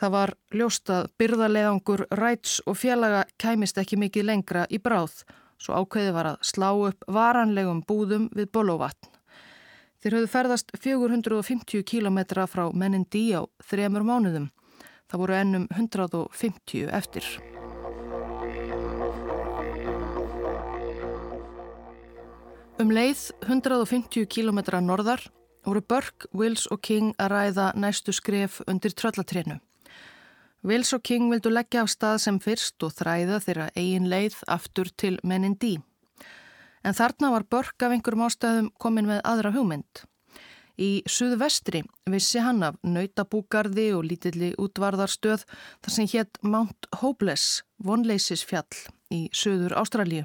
Það 0.00 0.14
var 0.16 0.34
ljóstað 0.56 1.08
byrðalegangur 1.20 2.06
ræts 2.18 2.58
og 2.66 2.78
félaga 2.80 3.24
kæmist 3.38 3.78
ekki 3.78 3.98
mikið 4.00 4.26
lengra 4.26 4.66
í 4.72 4.80
bráð, 4.82 5.22
svo 5.60 5.76
ákveði 5.76 6.14
var 6.16 6.32
að 6.32 6.44
slá 6.50 6.70
upp 6.72 7.04
varanlegum 7.06 7.84
búðum 7.86 8.30
við 8.34 8.50
Bolóvatn. 8.50 9.10
Þeir 10.00 10.16
höfðu 10.16 10.30
ferðast 10.32 10.72
450 10.80 11.84
km 11.84 12.22
frá 12.48 12.70
mennin 12.72 13.04
dí 13.12 13.28
á 13.36 13.44
þremur 13.68 14.06
mánuðum. 14.08 14.48
Það 15.10 15.22
voru 15.24 15.34
ennum 15.34 15.66
150 15.74 16.86
eftir. 16.94 17.26
Um 22.80 22.92
leið 22.94 23.26
150 23.44 24.24
km 24.30 24.62
norðar 24.86 25.26
voru 25.66 25.82
Burke, 25.82 26.30
Wills 26.32 26.68
og 26.70 26.80
King 26.86 27.10
að 27.20 27.32
ræða 27.34 27.66
næstu 27.76 28.14
skref 28.16 28.60
undir 28.70 28.94
tröllatrénu. 28.96 29.58
Wills 30.64 30.92
og 30.96 31.02
King 31.02 31.30
vildu 31.32 31.50
leggja 31.52 31.84
á 31.84 31.86
stað 31.88 32.18
sem 32.24 32.38
fyrst 32.40 32.80
og 32.84 32.94
þræða 32.96 33.40
þeirra 33.44 33.68
eigin 33.74 34.08
leið 34.12 34.38
aftur 34.46 34.88
til 34.96 35.18
mennin 35.24 35.58
dí. 35.60 35.78
En 36.84 36.96
þarna 36.96 37.34
var 37.34 37.44
Börk 37.50 37.82
af 37.82 37.92
einhverjum 37.92 38.24
ástæðum 38.28 38.70
komin 38.80 39.08
með 39.08 39.20
aðra 39.28 39.52
hugmynd. 39.52 40.04
Í 40.80 41.02
suðvestri 41.04 41.82
vissi 42.08 42.40
hann 42.40 42.62
af 42.64 42.78
nautabúgarði 42.80 43.90
og 43.98 44.06
lítilli 44.08 44.54
útvarðarstöð 44.56 45.42
þar 45.84 45.92
sem 45.92 46.08
hétt 46.08 46.38
Mount 46.40 46.88
Hopeless, 47.02 47.60
vonleisisfjall 47.84 48.86
í 49.12 49.26
suður 49.36 49.76
Ástralju. 49.76 50.24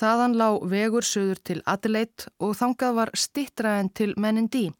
Þaðan 0.00 0.36
lág 0.40 0.64
vegur 0.70 1.04
söður 1.04 1.42
til 1.44 1.58
Adelaide 1.68 2.30
og 2.40 2.54
þangað 2.56 2.96
var 3.00 3.12
stittra 3.12 3.76
en 3.82 3.90
til 3.92 4.14
Menindí 4.16 4.70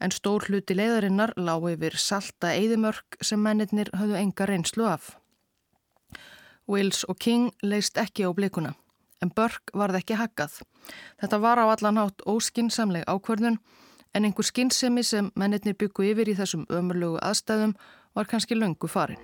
en 0.00 0.14
stór 0.14 0.48
hluti 0.48 0.76
leiðarinnar 0.78 1.34
lág 1.36 1.68
yfir 1.74 1.98
salta 2.00 2.54
eðimörk 2.56 3.18
sem 3.20 3.42
mennirnir 3.44 3.92
höfðu 3.92 4.16
enga 4.22 4.48
reynslu 4.48 4.88
af. 4.88 5.18
Wills 6.70 7.04
og 7.04 7.20
King 7.20 7.50
leist 7.60 8.00
ekki 8.00 8.24
á 8.24 8.32
blikuna 8.32 8.72
en 9.20 9.32
Burke 9.36 9.72
varð 9.76 10.00
ekki 10.00 10.16
hakkað. 10.16 10.62
Þetta 11.20 11.40
var 11.40 11.60
á 11.60 11.64
allan 11.68 12.00
hátt 12.00 12.24
óskinsamleg 12.28 13.04
ákvörðun 13.04 13.60
en 14.14 14.24
einhver 14.24 14.46
skinsemi 14.46 15.02
sem 15.02 15.30
mennirnir 15.34 15.76
byggu 15.78 16.06
yfir 16.12 16.30
í 16.30 16.36
þessum 16.38 16.66
ömurlugu 16.70 17.18
aðstæðum 17.22 17.74
var 18.14 18.28
kannski 18.30 18.54
löngu 18.54 18.88
farin. 18.88 19.18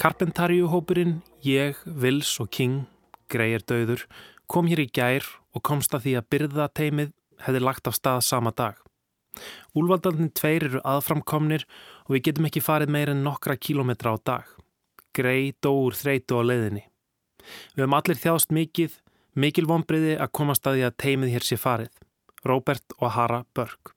Karpentarjuhópurinn, 0.00 1.20
ég, 1.42 1.76
Vils 1.84 2.34
og 2.40 2.50
King, 2.52 2.84
greiðir 3.32 3.64
döður, 3.66 4.02
kom 4.46 4.68
hér 4.70 4.84
í 4.84 4.90
gær 4.92 5.24
og 5.56 5.64
komst 5.66 5.94
að 5.96 6.04
því 6.04 6.12
að 6.18 6.28
byrðateimið 6.34 7.14
hefði 7.46 7.62
lagt 7.64 7.88
af 7.88 7.96
stað 7.96 8.20
sama 8.24 8.52
dag. 8.56 8.76
Úlvaldandin 9.76 10.30
tveir 10.36 10.68
eru 10.68 10.82
aðframkomnir 10.84 11.66
og 12.06 12.14
við 12.14 12.28
getum 12.28 12.48
ekki 12.48 12.64
farið 12.64 12.92
meir 12.92 13.12
en 13.12 13.24
nokkra 13.24 13.56
kílometra 13.60 14.14
á 14.14 14.16
dag. 14.20 14.44
Grei, 15.16 15.52
dóur, 15.64 15.96
þreitu 15.96 16.40
á 16.40 16.42
leiðinni. 16.44 16.84
Við 17.74 17.84
höfum 17.84 17.96
allir 17.98 18.20
þjást 18.20 18.54
mikið, 18.54 18.96
mikil 19.36 19.68
vonbriði 19.68 20.16
að 20.18 20.32
komast 20.40 20.66
að 20.66 20.78
því 20.80 20.84
að 20.88 20.98
teimið 21.04 21.34
hér 21.36 21.46
sé 21.46 21.60
farið. 21.60 21.92
Robert 22.46 22.98
og 22.98 23.14
Hara 23.14 23.44
Börg. 23.54 23.94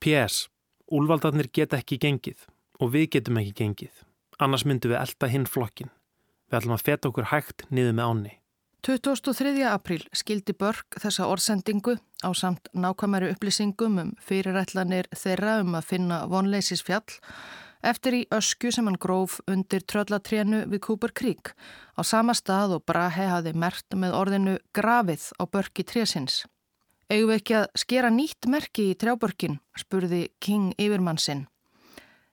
P.S. 0.00 0.46
Úlvaldarnir 0.92 1.48
geta 1.52 1.80
ekki 1.80 1.98
gengið 1.98 2.46
og 2.80 2.92
við 2.94 3.10
getum 3.16 3.40
ekki 3.40 3.56
gengið 3.62 4.06
annars 4.42 4.66
myndum 4.68 4.92
við 4.92 5.00
elda 5.00 5.30
hinn 5.32 5.46
flokkin. 5.48 5.92
Við 6.50 6.60
ætlum 6.60 6.76
að 6.76 6.84
feta 6.88 7.10
okkur 7.10 7.30
hægt 7.32 7.64
niður 7.70 7.96
með 7.96 8.10
áni. 8.10 8.34
23. 8.86 9.64
apríl 9.66 10.04
skildi 10.14 10.54
Börg 10.54 10.98
þessa 11.02 11.26
orðsendingu 11.26 11.96
á 12.22 12.30
samt 12.38 12.68
nákvæmari 12.70 13.32
upplýsingum 13.34 13.96
um 13.98 14.12
fyrirætlanir 14.22 15.08
þeirra 15.10 15.56
um 15.64 15.74
að 15.74 15.88
finna 15.88 16.20
vonleisisfjall 16.30 17.16
eftir 17.82 18.16
í 18.20 18.22
ösku 18.34 18.72
sem 18.72 18.86
hann 18.88 18.98
gróf 19.00 19.38
undir 19.50 19.84
tröllatrénu 19.84 20.64
við 20.70 20.82
Cooper 20.86 21.12
Creek 21.12 21.52
á 21.96 22.00
sama 22.04 22.34
stað 22.34 22.78
og 22.78 22.86
Brahe 22.86 23.28
hafi 23.30 23.52
mert 23.52 23.96
með 23.96 24.16
orðinu 24.16 24.56
grafið 24.76 25.30
á 25.40 25.44
Börgi 25.44 25.84
trésins. 25.84 26.44
Egu 27.08 27.30
ekki 27.34 27.60
að 27.60 27.68
skera 27.78 28.10
nýtt 28.10 28.48
merki 28.50 28.90
í 28.90 28.96
trjábörkin, 28.98 29.60
spurði 29.78 30.26
King 30.40 30.72
yfirmann 30.78 31.20
sinn. 31.22 31.46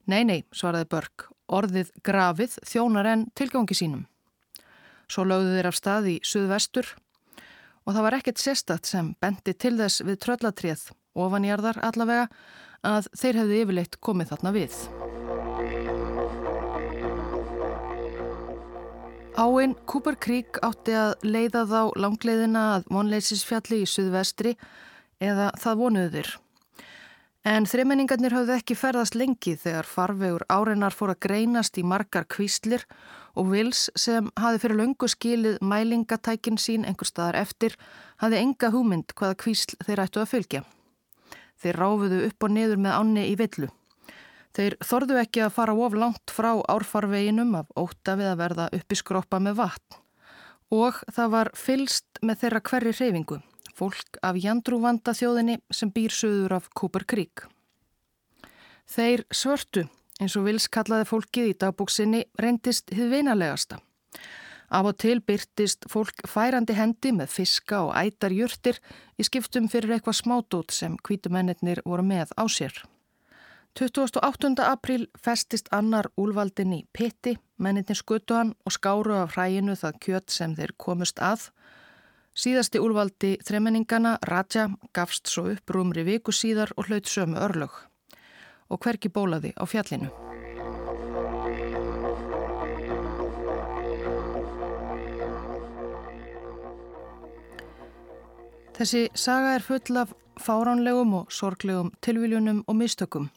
Nei, 0.09 0.23
nei, 0.25 0.41
svaraði 0.51 0.89
Börg 0.89 1.29
Orðið 1.53 1.91
grafið 2.05 2.57
þjónar 2.65 3.09
en 3.11 3.23
tilgangi 3.35 3.75
sínum. 3.77 4.05
Svo 5.11 5.25
lögðu 5.27 5.57
þeir 5.57 5.69
af 5.69 5.77
stað 5.77 6.09
í 6.13 6.17
suðvestur 6.25 6.93
og 7.83 7.91
það 7.91 8.03
var 8.07 8.17
ekkert 8.19 8.41
sérstatt 8.41 8.89
sem 8.89 9.13
bendi 9.21 9.53
til 9.53 9.75
þess 9.77 10.05
við 10.07 10.21
tröllatrið 10.23 10.87
ofanjarðar 11.13 11.83
allavega 11.83 12.29
að 12.83 13.11
þeir 13.11 13.43
hefði 13.43 13.65
yfirleitt 13.65 13.99
komið 14.01 14.33
þarna 14.33 14.55
við. 14.55 14.79
Áinn 19.33 19.73
Cooper 19.89 20.13
Creek 20.21 20.59
átti 20.61 20.93
að 20.93 21.15
leiða 21.25 21.63
þá 21.65 21.79
langleiðina 21.97 22.61
að 22.75 22.83
vonleisisfjalli 22.93 23.79
í 23.81 23.87
suðvestri 23.89 24.51
eða 25.17 25.47
það 25.57 25.79
vonuður. 25.79 26.29
En 27.43 27.65
þreimenningarnir 27.65 28.35
hafði 28.37 28.53
ekki 28.59 28.77
ferðast 28.77 29.17
lengi 29.17 29.55
þegar 29.57 29.89
farvegur 29.89 30.45
áreinar 30.53 30.93
fór 30.93 31.15
að 31.15 31.23
greinast 31.25 31.81
í 31.81 31.83
margar 31.83 32.29
kvíslir 32.29 32.85
og 33.33 33.49
Vils 33.49 33.87
sem 33.97 34.29
hafi 34.37 34.61
fyrir 34.61 34.83
löngu 34.83 35.09
skilið 35.09 35.57
mælingatækin 35.65 36.61
sín 36.61 36.85
einhver 36.85 37.09
staðar 37.09 37.41
eftir 37.41 37.73
hafi 38.21 38.37
enga 38.37 38.69
húmynd 38.69 39.17
hvaða 39.17 39.39
kvísl 39.41 39.79
þeir 39.81 40.05
ættu 40.05 40.21
að 40.21 40.33
fylgja. 40.37 40.61
Þeir 41.57 41.81
ráfuðu 41.81 42.25
upp 42.29 42.45
og 42.45 42.53
niður 42.53 42.85
með 42.85 42.99
ánni 43.01 43.31
í 43.33 43.39
villu. 43.41 43.73
Þeir 44.53 44.75
þorðu 44.85 45.17
ekki 45.23 45.41
að 45.45 45.55
fara 45.55 45.73
of 45.73 45.95
langt 45.97 46.33
frá 46.33 46.51
árfarveginum 46.69 47.55
af 47.57 47.71
óta 47.73 48.17
við 48.19 48.29
að 48.33 48.41
verða 48.43 48.69
upp 48.77 48.93
í 48.93 48.99
skroppa 48.99 49.39
með 49.41 49.57
vatn 49.63 49.99
og 50.73 51.01
það 51.13 51.33
var 51.33 51.49
fylst 51.57 52.21
með 52.25 52.39
þeirra 52.43 52.61
hverri 52.69 52.93
reyfingu 52.97 53.39
fólk 53.77 54.19
af 54.25 54.37
jandrúvanda 54.39 55.13
þjóðinni 55.17 55.57
sem 55.73 55.91
býr 55.93 56.13
söður 56.13 56.57
af 56.59 56.69
Cooper 56.77 57.05
Creek. 57.09 57.45
Þeir 58.89 59.25
svörtu, 59.33 59.87
eins 60.21 60.37
og 60.37 60.47
vils 60.47 60.69
kallaði 60.71 61.07
fólkið 61.09 61.49
í 61.49 61.57
dagbúksinni, 61.63 62.23
reyndist 62.39 62.93
hið 62.93 63.13
veinalegasta. 63.15 63.79
Af 64.73 64.89
og 64.89 64.97
til 65.01 65.19
byrtist 65.21 65.85
fólk 65.91 66.23
færandi 66.29 66.73
hendi 66.77 67.11
með 67.13 67.33
fiska 67.33 67.83
og 67.87 67.93
ætar 67.97 68.33
júrtir 68.33 68.79
í 69.17 69.25
skiptum 69.25 69.69
fyrir 69.69 69.97
eitthvað 69.97 70.21
smátót 70.21 70.73
sem 70.73 70.97
kvítumennir 70.97 71.83
voru 71.85 72.05
með 72.05 72.33
á 72.37 72.45
sér. 72.49 72.73
28. 73.73 74.53
apríl 74.61 75.07
festist 75.17 75.67
annar 75.73 76.11
úlvaldin 76.17 76.73
í 76.75 76.83
pitti, 76.93 77.37
menninni 77.57 77.95
skutu 77.97 78.35
hann 78.37 78.53
og 78.65 78.75
skáru 78.75 79.15
af 79.17 79.33
hræinu 79.33 79.73
það 79.73 79.99
kjött 80.05 80.29
sem 80.29 80.53
þeir 80.55 80.75
komust 80.77 81.19
að 81.19 81.49
Síðasti 82.33 82.79
úlvaldi 82.81 83.35
þremenningana, 83.45 84.15
Raja, 84.25 84.63
gafst 84.89 85.29
svo 85.29 85.51
upp 85.51 85.69
rúmri 85.69 86.01
viku 86.01 86.33
síðar 86.33 86.71
og 86.77 86.87
hlaut 86.89 87.05
sömu 87.05 87.37
örlög 87.37 87.75
og 88.73 88.79
hverki 88.81 89.11
bólaði 89.13 89.51
á 89.53 89.63
fjallinu. 89.69 90.09
Þessi 98.73 99.05
saga 99.13 99.53
er 99.53 99.61
full 99.61 100.01
af 100.01 100.17
fáránlegum 100.41 101.13
og 101.21 101.29
sorglegum 101.29 101.93
tilviljunum 102.01 102.63
og 102.65 102.81
mistökum. 102.81 103.29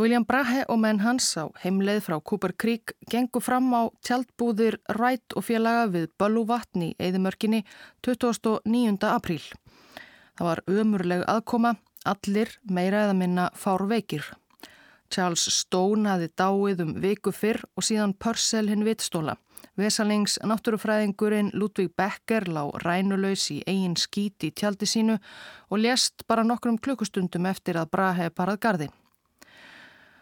William 0.00 0.24
Brahe 0.24 0.62
og 0.72 0.78
menn 0.80 1.02
hans 1.04 1.26
á 1.36 1.44
heimleið 1.60 1.98
frá 2.06 2.14
Cooper 2.24 2.54
Creek 2.56 2.94
gengu 3.12 3.42
fram 3.44 3.66
á 3.76 3.92
tjaldbúðir 4.00 4.78
Wright 4.94 5.34
og 5.36 5.44
félaga 5.44 5.90
við 5.92 6.06
Bölluvatn 6.16 6.86
í 6.86 6.88
Eidimörkinni 6.96 7.66
29. 8.00 8.96
apríl. 9.10 9.42
Það 10.40 10.46
var 10.46 10.62
umurleg 10.72 11.24
aðkoma, 11.28 11.74
allir 12.08 12.54
meira 12.64 13.02
eða 13.04 13.18
minna 13.18 13.50
fár 13.52 13.84
veikir. 13.90 14.24
Charles 15.12 15.44
Stone 15.52 16.08
hafi 16.08 16.30
dáið 16.32 16.80
um 16.86 16.94
viku 17.02 17.34
fyrr 17.36 17.60
og 17.76 17.84
síðan 17.84 18.16
Purcell 18.16 18.72
hinn 18.72 18.86
vittstóla. 18.88 19.36
Vesalings 19.76 20.38
náttúrufræðingurinn 20.40 21.52
Ludvig 21.52 21.92
Becker 21.92 22.48
lág 22.48 22.72
rænulegs 22.86 23.50
í 23.52 23.60
eigin 23.66 24.00
skít 24.00 24.48
í 24.48 24.54
tjaldi 24.56 24.88
sínu 24.88 25.20
og 25.68 25.84
lést 25.84 26.24
bara 26.24 26.46
nokkrum 26.46 26.80
klukkustundum 26.80 27.52
eftir 27.52 27.76
að 27.76 27.92
Brahe 27.92 28.32
parað 28.32 28.64
gardi 28.64 28.90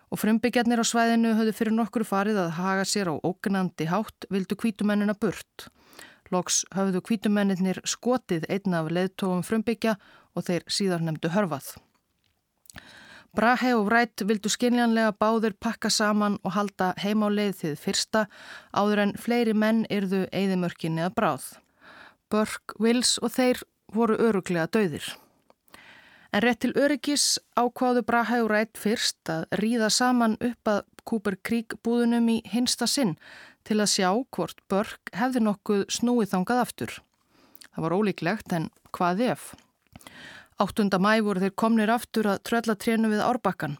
og 0.08 0.20
frumbyggjarnir 0.22 0.80
á 0.80 0.86
svæðinu 0.86 1.34
höfðu 1.38 1.54
fyrir 1.56 1.76
nokkru 1.76 2.06
farið 2.08 2.40
að 2.44 2.54
haga 2.58 2.86
sér 2.88 3.10
á 3.12 3.14
ógnandi 3.20 3.88
hátt 3.90 4.28
vildu 4.32 4.56
kvítumennina 4.56 5.16
burt. 5.18 5.68
Loks 6.32 6.64
höfðu 6.76 7.02
kvítumennir 7.04 7.82
skotið 7.88 8.48
einn 8.52 8.76
af 8.76 8.90
leðtóum 8.92 9.44
frumbyggja 9.44 9.96
og 10.36 10.48
þeir 10.48 10.66
síðar 10.68 11.04
nefndu 11.04 11.32
hörfað. 11.32 11.76
Brahe 13.36 13.74
og 13.76 13.86
Wright 13.86 14.24
vildu 14.24 14.50
skynjanlega 14.50 15.12
báður 15.20 15.54
pakka 15.60 15.90
saman 15.92 16.38
og 16.42 16.54
halda 16.56 16.94
heimáleið 16.98 17.54
þið 17.60 17.74
fyrsta 17.82 18.24
áður 18.72 19.04
en 19.04 19.16
fleiri 19.20 19.54
menn 19.54 19.84
yrðu 19.92 20.24
eðimörkinni 20.32 21.04
að 21.04 21.14
bráð. 21.20 21.48
Burke, 22.32 22.76
Wills 22.80 23.16
og 23.22 23.32
þeir 23.36 23.62
voru 23.92 24.16
öruglega 24.20 24.68
döðir. 24.72 25.04
En 26.32 26.42
rétt 26.44 26.60
til 26.60 26.74
öryggis 26.76 27.38
ákváðu 27.56 28.02
Brahe 28.04 28.42
og 28.44 28.50
Rætt 28.52 28.76
fyrst 28.76 29.30
að 29.32 29.46
ríða 29.62 29.88
saman 29.88 30.36
upp 30.44 30.68
að 30.68 30.82
Cooper 31.08 31.38
Creek 31.40 31.78
búðunum 31.80 32.28
í 32.28 32.42
hinsta 32.52 32.84
sinn 32.86 33.14
til 33.64 33.78
að 33.80 33.92
sjá 33.94 34.10
hvort 34.36 34.60
Börg 34.68 35.12
hefði 35.16 35.40
nokkuð 35.46 35.86
snúið 35.92 36.34
þangað 36.34 36.60
aftur. 36.64 36.92
Það 37.72 37.84
var 37.84 37.96
ólíklegt 37.96 38.52
en 38.52 38.68
hvað 38.92 39.22
ef? 39.30 39.52
8. 40.60 40.88
mæ 41.00 41.12
voru 41.24 41.40
þeir 41.44 41.54
komnir 41.54 41.92
aftur 41.94 42.28
að 42.28 42.42
tröllatrénu 42.48 43.12
við 43.12 43.22
árbakkan. 43.24 43.78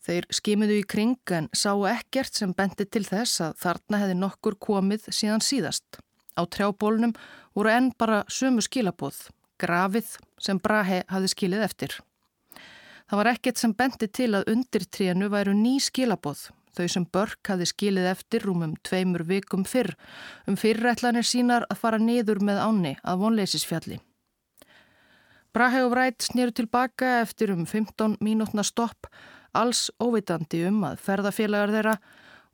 Þeir 0.00 0.28
skimiðu 0.32 0.78
í 0.80 0.84
kring 0.88 1.34
en 1.36 1.50
sáu 1.52 1.84
ekkert 1.90 2.38
sem 2.38 2.54
bendi 2.56 2.86
til 2.86 3.02
þess 3.04 3.42
að 3.44 3.58
þarna 3.60 4.00
hefði 4.00 4.16
nokkur 4.16 4.56
komið 4.56 5.10
síðan 5.12 5.44
síðast. 5.44 6.00
Á 6.40 6.46
trjábólnum 6.48 7.12
voru 7.52 7.72
enn 7.74 7.90
bara 7.98 8.22
sömu 8.32 8.64
skilabóð, 8.64 9.26
grafið 9.60 10.16
sem 10.40 10.60
Brahe 10.62 11.02
hafði 11.10 11.30
skilið 11.34 11.66
eftir. 11.66 11.96
Það 13.10 13.18
var 13.20 13.30
ekkert 13.32 13.58
sem 13.58 13.72
bendi 13.74 14.06
til 14.06 14.30
að 14.38 14.52
undir 14.52 14.84
trénu 14.86 15.28
væru 15.32 15.54
ný 15.56 15.78
skilabóð, 15.82 16.44
þau 16.76 16.86
sem 16.92 17.06
Börk 17.10 17.50
hafði 17.50 17.66
skilið 17.66 18.06
eftir 18.12 18.46
rúmum 18.46 18.76
tveimur 18.86 19.24
vikum 19.26 19.64
fyrr, 19.66 19.96
um 20.46 20.54
fyrirætlanir 20.60 21.26
sínar 21.26 21.66
að 21.66 21.80
fara 21.82 21.98
niður 21.98 22.38
með 22.46 22.62
áni 22.62 22.94
að 23.02 23.24
vonleisisfjalli. 23.24 23.98
Brahe 25.50 25.82
og 25.82 25.90
Vrætt 25.90 26.22
snýru 26.28 26.54
tilbaka 26.54 27.18
eftir 27.24 27.50
um 27.56 27.66
15 27.66 28.20
mínútna 28.22 28.62
stopp, 28.62 29.10
alls 29.50 29.88
óvitandi 29.98 30.62
um 30.68 30.84
að 30.86 31.02
ferðafélagar 31.02 31.74
þeirra 31.74 31.96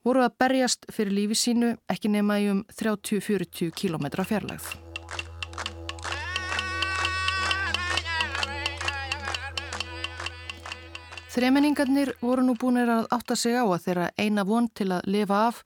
voru 0.07 0.25
að 0.25 0.39
berjast 0.41 0.89
fyrir 0.89 1.19
lífi 1.19 1.37
sínu 1.37 1.77
ekki 1.93 2.17
nema 2.17 2.41
í 2.41 2.49
um 2.55 2.65
30-40 2.73 3.77
km 3.77 4.09
fjarlagð. 4.25 4.86
Þremenningarnir 11.37 12.15
voru 12.25 12.41
nú 12.47 12.55
búinir 12.57 12.89
að 12.89 13.11
átta 13.13 13.35
sig 13.37 13.53
á 13.53 13.61
að 13.61 13.83
þeirra 13.85 14.05
eina 14.17 14.45
von 14.49 14.71
til 14.73 14.87
að 14.97 15.09
lifa 15.13 15.41
af 15.51 15.59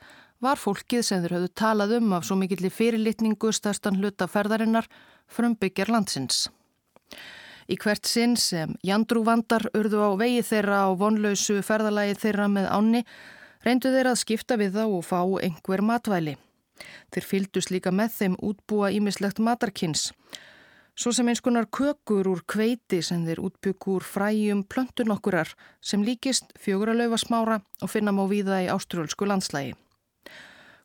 var 0.43 0.59
fólkið 0.59 1.05
sem 1.07 1.21
þeir 1.23 1.35
höfðu 1.37 1.51
talað 1.61 1.93
um 2.01 2.15
af 2.17 2.25
svo 2.27 2.37
mikillir 2.41 2.75
fyrirlitningu 2.75 3.53
stærstan 3.55 4.01
hluta 4.01 4.27
ferðarinnar 4.27 4.89
frumbyggjar 5.31 5.93
landsins. 5.95 6.49
Í 7.71 7.79
hvert 7.79 8.03
sinn 8.11 8.35
sem 8.35 8.75
jandrúvandar 8.83 9.69
urðu 9.79 10.03
á 10.03 10.11
vegi 10.19 10.43
þeirra 10.51 10.83
á 10.83 10.99
vonlausu 10.99 11.61
ferðalagi 11.63 12.19
þeirra 12.19 12.51
með 12.51 12.67
áni 12.67 13.07
reyndu 13.63 13.95
þeirra 13.95 14.17
að 14.17 14.23
skipta 14.25 14.59
við 14.59 14.75
þá 14.75 14.85
og 14.89 15.07
fá 15.07 15.21
einhver 15.39 15.87
matvæli. 15.87 16.35
Þeir 17.15 17.31
fyldust 17.31 17.71
líka 17.71 17.95
með 17.95 18.19
þeim 18.19 18.39
útbúa 18.43 18.91
ímislegt 18.91 19.39
matarkins 19.39 20.11
svo 21.01 21.13
sem 21.17 21.29
eins 21.33 21.41
konar 21.41 21.65
kökur 21.73 22.29
úr 22.29 22.43
kveiti 22.45 23.01
sem 23.03 23.23
þeir 23.25 23.41
útbyggur 23.47 24.05
fræjum 24.05 24.65
plöntun 24.69 25.15
okkurar 25.15 25.49
sem 25.81 26.03
líkist 26.05 26.53
fjöguralaufa 26.61 27.19
smára 27.23 27.61
og 27.81 27.89
finna 27.91 28.13
má 28.13 28.27
víða 28.29 28.61
í 28.67 28.69
áströlsku 28.69 29.29
landslægi. 29.29 29.73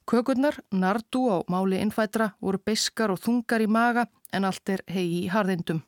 Kökurnar, 0.08 0.62
nardu 0.72 1.26
á 1.34 1.38
máli 1.50 1.82
innfætra, 1.82 2.30
voru 2.40 2.62
beskar 2.62 3.12
og 3.12 3.20
þungar 3.20 3.66
í 3.66 3.68
maga 3.68 4.06
en 4.32 4.46
allt 4.46 4.70
er 4.70 4.84
hegi 4.88 5.26
í 5.26 5.32
harðindum. 5.34 5.82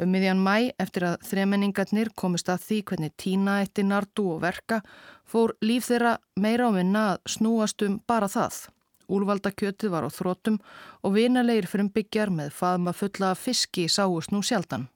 Um 0.00 0.12
miðjan 0.12 0.40
mæ, 0.44 0.70
eftir 0.78 1.08
að 1.08 1.24
þremenningarnir 1.28 2.12
komist 2.14 2.48
að 2.48 2.62
því 2.68 2.82
hvernig 2.88 3.16
tína 3.16 3.60
eitt 3.64 3.80
í 3.80 3.84
nardu 3.84 4.28
og 4.36 4.44
verka, 4.44 4.82
fór 5.26 5.56
líf 5.60 5.88
þeirra 5.90 6.18
meira 6.36 6.68
á 6.68 6.76
minna 6.76 7.02
að 7.14 7.32
snúast 7.34 7.82
um 7.82 7.98
bara 8.06 8.28
það. 8.28 8.68
Úlvaldakjötið 9.10 9.92
var 9.92 10.06
á 10.06 10.10
þrótum 10.10 10.60
og 11.02 11.14
vinalegir 11.16 11.68
frumbyggjar 11.70 12.30
með 12.30 12.54
faðma 12.54 12.94
fulla 12.94 13.34
fiski 13.34 13.88
sáust 13.90 14.30
nú 14.30 14.42
sjaldan. 14.46 14.88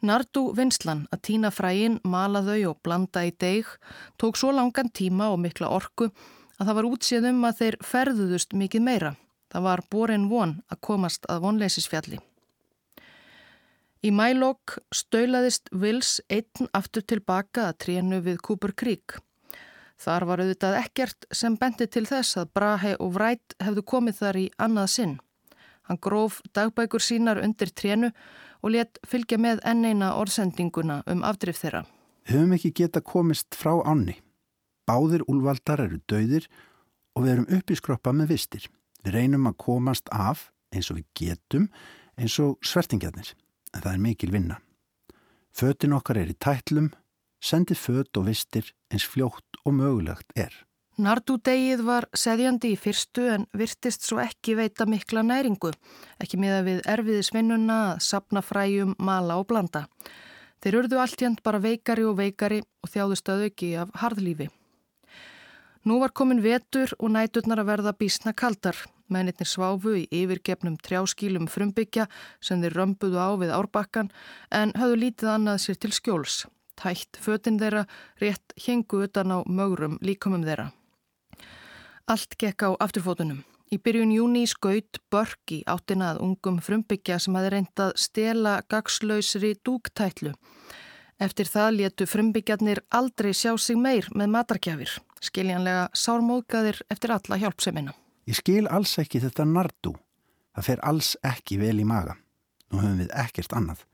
Nardu 0.00 0.46
vinslan 0.56 1.04
að 1.12 1.22
týna 1.28 1.50
fræin, 1.52 1.98
mala 2.02 2.40
þau 2.42 2.72
og 2.72 2.78
blanda 2.82 3.26
í 3.28 3.34
deig 3.36 3.68
tók 4.16 4.38
svo 4.40 4.52
langan 4.56 4.88
tíma 4.88 5.28
og 5.28 5.42
mikla 5.42 5.68
orku 5.68 6.08
að 6.56 6.66
það 6.66 6.76
var 6.78 6.88
útsið 6.88 7.28
um 7.30 7.44
að 7.44 7.60
þeir 7.60 7.76
ferðuðust 7.84 8.56
mikið 8.56 8.84
meira. 8.86 9.14
Það 9.52 9.66
var 9.66 9.82
borin 9.92 10.28
von 10.30 10.58
að 10.70 10.80
komast 10.86 11.26
að 11.28 11.42
vonleisisfjalli. 11.44 12.20
Í 14.00 14.10
mælokk 14.16 14.78
stölaðist 14.96 15.68
Vils 15.76 16.20
einn 16.32 16.70
aftur 16.72 17.04
tilbaka 17.04 17.66
að 17.68 17.80
trénu 17.84 18.22
við 18.24 18.40
Cooper 18.46 18.72
Creek. 18.72 19.18
Þar 20.00 20.24
var 20.28 20.40
auðvitað 20.40 20.76
ekkert 20.80 21.26
sem 21.36 21.56
bendi 21.60 21.86
til 21.86 22.06
þess 22.08 22.38
að 22.40 22.52
Brahe 22.56 22.94
og 22.96 23.12
Vrætt 23.18 23.56
hefðu 23.60 23.82
komið 23.84 24.20
þar 24.22 24.38
í 24.40 24.46
annað 24.56 24.88
sinn. 24.94 25.18
Hann 25.88 26.00
gróf 26.00 26.38
dagbækur 26.56 27.04
sínar 27.04 27.42
undir 27.44 27.72
trénu 27.76 28.08
og 28.62 28.72
let 28.72 29.00
fylgja 29.06 29.36
með 29.40 29.60
enneina 29.66 30.14
orðsendinguna 30.16 31.02
um 31.10 31.24
afdrif 31.26 31.60
þeirra. 31.60 31.84
Höfum 32.30 32.56
ekki 32.56 32.72
geta 32.80 33.02
komist 33.04 33.56
frá 33.58 33.74
ánni. 33.84 34.16
Báðir 34.88 35.24
úlvaldar 35.28 35.82
eru 35.84 36.00
dauðir 36.08 36.48
og 37.16 37.26
við 37.26 37.32
erum 37.34 37.50
upp 37.58 37.70
í 37.70 37.78
skroppa 37.78 38.14
með 38.16 38.32
vistir. 38.36 38.68
Við 39.04 39.16
reynum 39.16 39.48
að 39.50 39.58
komast 39.66 40.08
af 40.12 40.48
eins 40.72 40.88
og 40.92 41.00
við 41.00 41.06
getum 41.18 41.68
eins 42.20 42.36
og 42.40 42.58
svertingjarnir, 42.64 43.32
en 43.74 43.84
það 43.84 43.92
er 43.92 44.02
mikil 44.04 44.32
vinna. 44.32 44.58
Fötin 45.56 45.96
okkar 45.96 46.20
er 46.20 46.30
í 46.30 46.36
tætlum, 46.38 46.90
sendi 47.40 47.74
föt 47.74 48.16
og 48.20 48.28
vistir 48.28 48.74
eins 48.92 49.06
fljótt 49.08 49.60
og 49.64 49.74
mögulegt 49.74 50.36
er. 50.36 50.52
Nardúdegið 51.00 51.80
var 51.86 52.04
seðjandi 52.12 52.74
í 52.74 52.76
fyrstu 52.76 53.22
en 53.32 53.46
virtist 53.56 54.04
svo 54.04 54.18
ekki 54.20 54.56
veita 54.58 54.84
mikla 54.84 55.22
næringu, 55.24 55.70
ekki 56.20 56.36
miða 56.40 56.60
við 56.66 56.82
erfiðisvinnuna 56.92 57.78
að 57.94 58.02
sapna 58.04 58.42
fræjum, 58.44 58.92
mala 58.98 59.38
og 59.40 59.46
blanda. 59.48 59.86
Þeir 60.60 60.82
urðu 60.82 61.00
alltjönd 61.00 61.40
bara 61.46 61.62
veikari 61.62 62.04
og 62.04 62.18
veikari 62.20 62.60
og 62.84 62.92
þjáðust 62.92 63.32
að 63.32 63.46
auki 63.48 63.70
af 63.80 63.96
harðlífi. 64.02 64.50
Nú 65.88 65.96
var 66.02 66.12
komin 66.12 66.44
vetur 66.44 66.92
og 66.98 67.14
næturnar 67.16 67.62
að 67.62 67.70
verða 67.72 67.96
bísna 67.96 68.36
kaldar. 68.36 68.76
Mennitnir 69.08 69.48
sváfu 69.48 69.96
í 69.96 70.04
yfirgefnum 70.12 70.76
trjáskílum 70.84 71.48
frumbyggja 71.48 72.10
sem 72.44 72.60
þeir 72.60 72.76
römbuðu 72.76 73.16
á 73.16 73.30
við 73.40 73.56
árbakkan 73.56 74.12
en 74.52 74.76
höfðu 74.76 75.04
lítið 75.06 75.36
annað 75.38 75.62
sér 75.64 75.80
til 75.80 75.96
skjóls 75.96 76.42
tætt 76.80 77.20
fötinn 77.20 77.60
þeirra, 77.60 77.84
rétt 78.20 78.54
hengu 78.66 79.04
utan 79.04 79.34
á 79.36 79.38
mögurum 79.46 79.98
líkomum 80.00 80.44
þeirra. 80.46 80.70
Allt 82.10 82.36
gekk 82.40 82.64
á 82.66 82.70
afturfótunum. 82.80 83.44
Í 83.70 83.78
byrjun 83.78 84.10
júni 84.10 84.46
skaut 84.50 84.98
Börk 85.12 85.52
í 85.54 85.60
áttina 85.70 86.08
að 86.14 86.24
ungum 86.26 86.56
frumbyggja 86.64 87.20
sem 87.22 87.36
hafi 87.38 87.52
reyndað 87.54 87.92
stela 88.02 88.56
gagslausri 88.66 89.52
dúktætlu. 89.62 90.32
Eftir 91.22 91.46
það 91.46 91.76
létu 91.76 92.08
frumbyggjarnir 92.08 92.80
aldrei 92.90 93.30
sjá 93.36 93.52
sig 93.60 93.78
meir 93.78 94.08
með 94.16 94.32
matarkjafir, 94.34 94.96
skiljanlega 95.22 95.86
sármóðgæðir 95.94 96.80
eftir 96.90 97.14
alla 97.14 97.38
hjálpsemina. 97.44 97.94
Ég 98.26 98.40
skil 98.40 98.66
alls 98.66 98.96
ekki 98.98 99.20
þetta 99.22 99.46
nardu. 99.46 99.94
Það 100.56 100.66
fer 100.66 100.82
alls 100.90 101.12
ekki 101.22 101.60
vel 101.60 101.76
í 101.78 101.86
maga. 101.86 102.16
Nú 102.72 102.82
höfum 102.82 102.98
við 103.04 103.14
ekkert 103.22 103.54
annað 103.54 103.86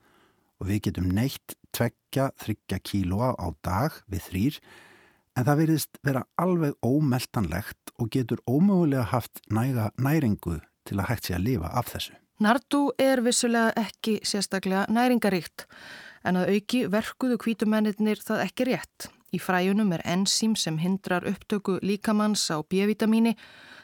og 0.61 0.69
við 0.69 0.87
getum 0.89 1.09
neitt 1.13 1.55
tveggja, 1.75 2.31
þryggja 2.41 2.79
kílóa 2.81 3.33
á 3.37 3.47
dag 3.65 3.97
við 4.09 4.23
þrýr 4.29 4.59
en 5.37 5.45
það 5.45 5.59
verðist 5.61 5.99
vera 6.05 6.23
alveg 6.41 6.77
ómeltanlegt 6.85 7.93
og 7.97 8.09
getur 8.13 8.41
ómögulega 8.49 9.05
haft 9.11 9.41
næga 9.53 9.91
næringu 10.01 10.57
til 10.87 10.97
að 10.97 11.09
hægt 11.11 11.27
sé 11.27 11.37
að 11.37 11.45
lifa 11.49 11.69
af 11.77 11.91
þessu. 11.93 12.15
Nardu 12.41 12.81
er 13.01 13.21
vissulega 13.25 13.73
ekki 13.81 14.19
sérstaklega 14.25 14.85
næringaríkt 14.93 15.65
en 16.27 16.37
að 16.37 16.51
auki 16.55 16.83
verkuðu 16.91 17.37
kvítumennir 17.41 18.21
það 18.21 18.43
ekki 18.45 18.67
rétt. 18.69 19.07
Í 19.33 19.39
fræjunum 19.41 19.91
er 19.95 20.03
enzím 20.07 20.55
sem 20.55 20.77
hindrar 20.79 21.25
upptöku 21.27 21.79
líkamanns 21.83 22.45
á 22.53 22.61
B-vitamíni. 22.63 23.35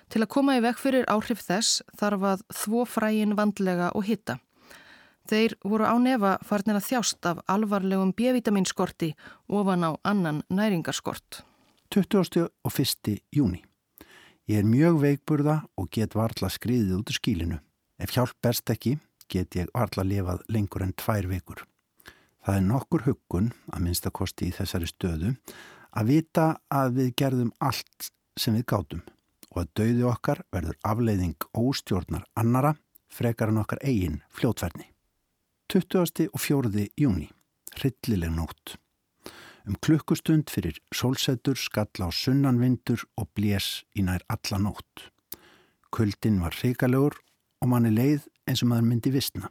Til 0.09 0.21
að 0.23 0.31
koma 0.35 0.57
í 0.57 0.63
vekk 0.63 0.79
fyrir 0.79 1.09
áhrif 1.11 1.41
þess 1.43 1.81
þarf 1.99 2.27
að 2.29 2.45
þvó 2.61 2.85
fræjin 2.87 3.35
vandlega 3.37 3.91
og 3.97 4.05
hitta. 4.07 4.37
Þeir 5.29 5.55
voru 5.63 5.87
á 5.87 5.95
nefa 6.03 6.33
farnir 6.43 6.75
að 6.75 6.87
þjást 6.89 7.27
af 7.29 7.39
alvarlegum 7.47 8.11
B-vitaminskorti 8.11 9.13
ofan 9.47 9.85
á 9.87 9.91
annan 10.03 10.43
næringarskort. 10.51 11.43
20. 11.93 12.49
og 12.65 12.71
1. 12.79 13.21
júni. 13.31 13.63
Ég 14.51 14.59
er 14.59 14.67
mjög 14.67 14.99
veikburða 14.99 15.61
og 15.79 15.87
get 15.95 16.17
varla 16.19 16.49
skriðið 16.51 16.97
út 16.97 17.13
úr 17.13 17.19
skílinu. 17.19 17.59
Ef 17.95 18.11
hjálp 18.11 18.35
berst 18.43 18.67
ekki, 18.73 18.97
get 19.31 19.55
ég 19.55 19.71
varla 19.71 20.03
lifað 20.03 20.43
lengur 20.51 20.83
en 20.83 20.91
tvær 20.99 21.29
vikur. 21.31 21.63
Það 22.43 22.59
er 22.59 22.67
nokkur 22.67 23.05
huggun, 23.07 23.51
að 23.71 23.85
minnstakosti 23.85 24.49
í 24.49 24.55
þessari 24.57 24.89
stöðu, 24.91 25.35
að 25.95 26.09
vita 26.11 26.47
að 26.67 26.97
við 26.99 27.13
gerðum 27.21 27.53
allt 27.63 28.11
sem 28.35 28.57
við 28.57 28.67
gátum 28.73 29.03
og 29.53 29.61
að 29.61 29.73
dauði 29.77 30.07
okkar 30.09 30.41
verður 30.51 30.79
afleiðing 30.83 31.47
óstjórnar 31.53 32.25
annara 32.35 32.73
frekar 33.13 33.53
en 33.53 33.61
okkar 33.61 33.83
eigin 33.85 34.23
fljótverni. 34.33 34.92
20. 35.69 36.29
og 36.33 36.39
4. 36.39 36.89
júni, 36.99 37.29
hryllileg 37.79 38.31
nótt. 38.35 38.75
Um 39.65 39.77
klukkustund 39.79 40.51
fyrir 40.51 40.75
sólsetur 40.93 41.55
skall 41.57 42.03
á 42.03 42.11
sunnanvindur 42.11 43.05
og 43.17 43.29
blés 43.33 43.81
í 43.95 44.03
nær 44.03 44.21
alla 44.29 44.59
nótt. 44.59 45.07
Kuldin 45.89 46.41
var 46.43 46.53
hrikalegur 46.59 47.15
og 47.63 47.71
manni 47.71 47.93
leið 47.95 48.27
eins 48.45 48.61
og 48.61 48.69
maður 48.73 48.89
myndi 48.89 49.13
vissna. 49.15 49.49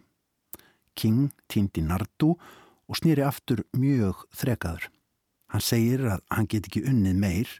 King 0.94 1.32
týndi 1.48 1.82
nardu 1.82 2.36
og 2.36 3.00
snýri 3.00 3.24
aftur 3.24 3.64
mjög 3.72 4.26
þrekaður. 4.36 4.90
Hann 5.48 5.64
segir 5.64 6.06
að 6.06 6.24
hann 6.28 6.46
get 6.46 6.68
ekki 6.68 6.84
unnið 6.92 7.18
meir 7.24 7.58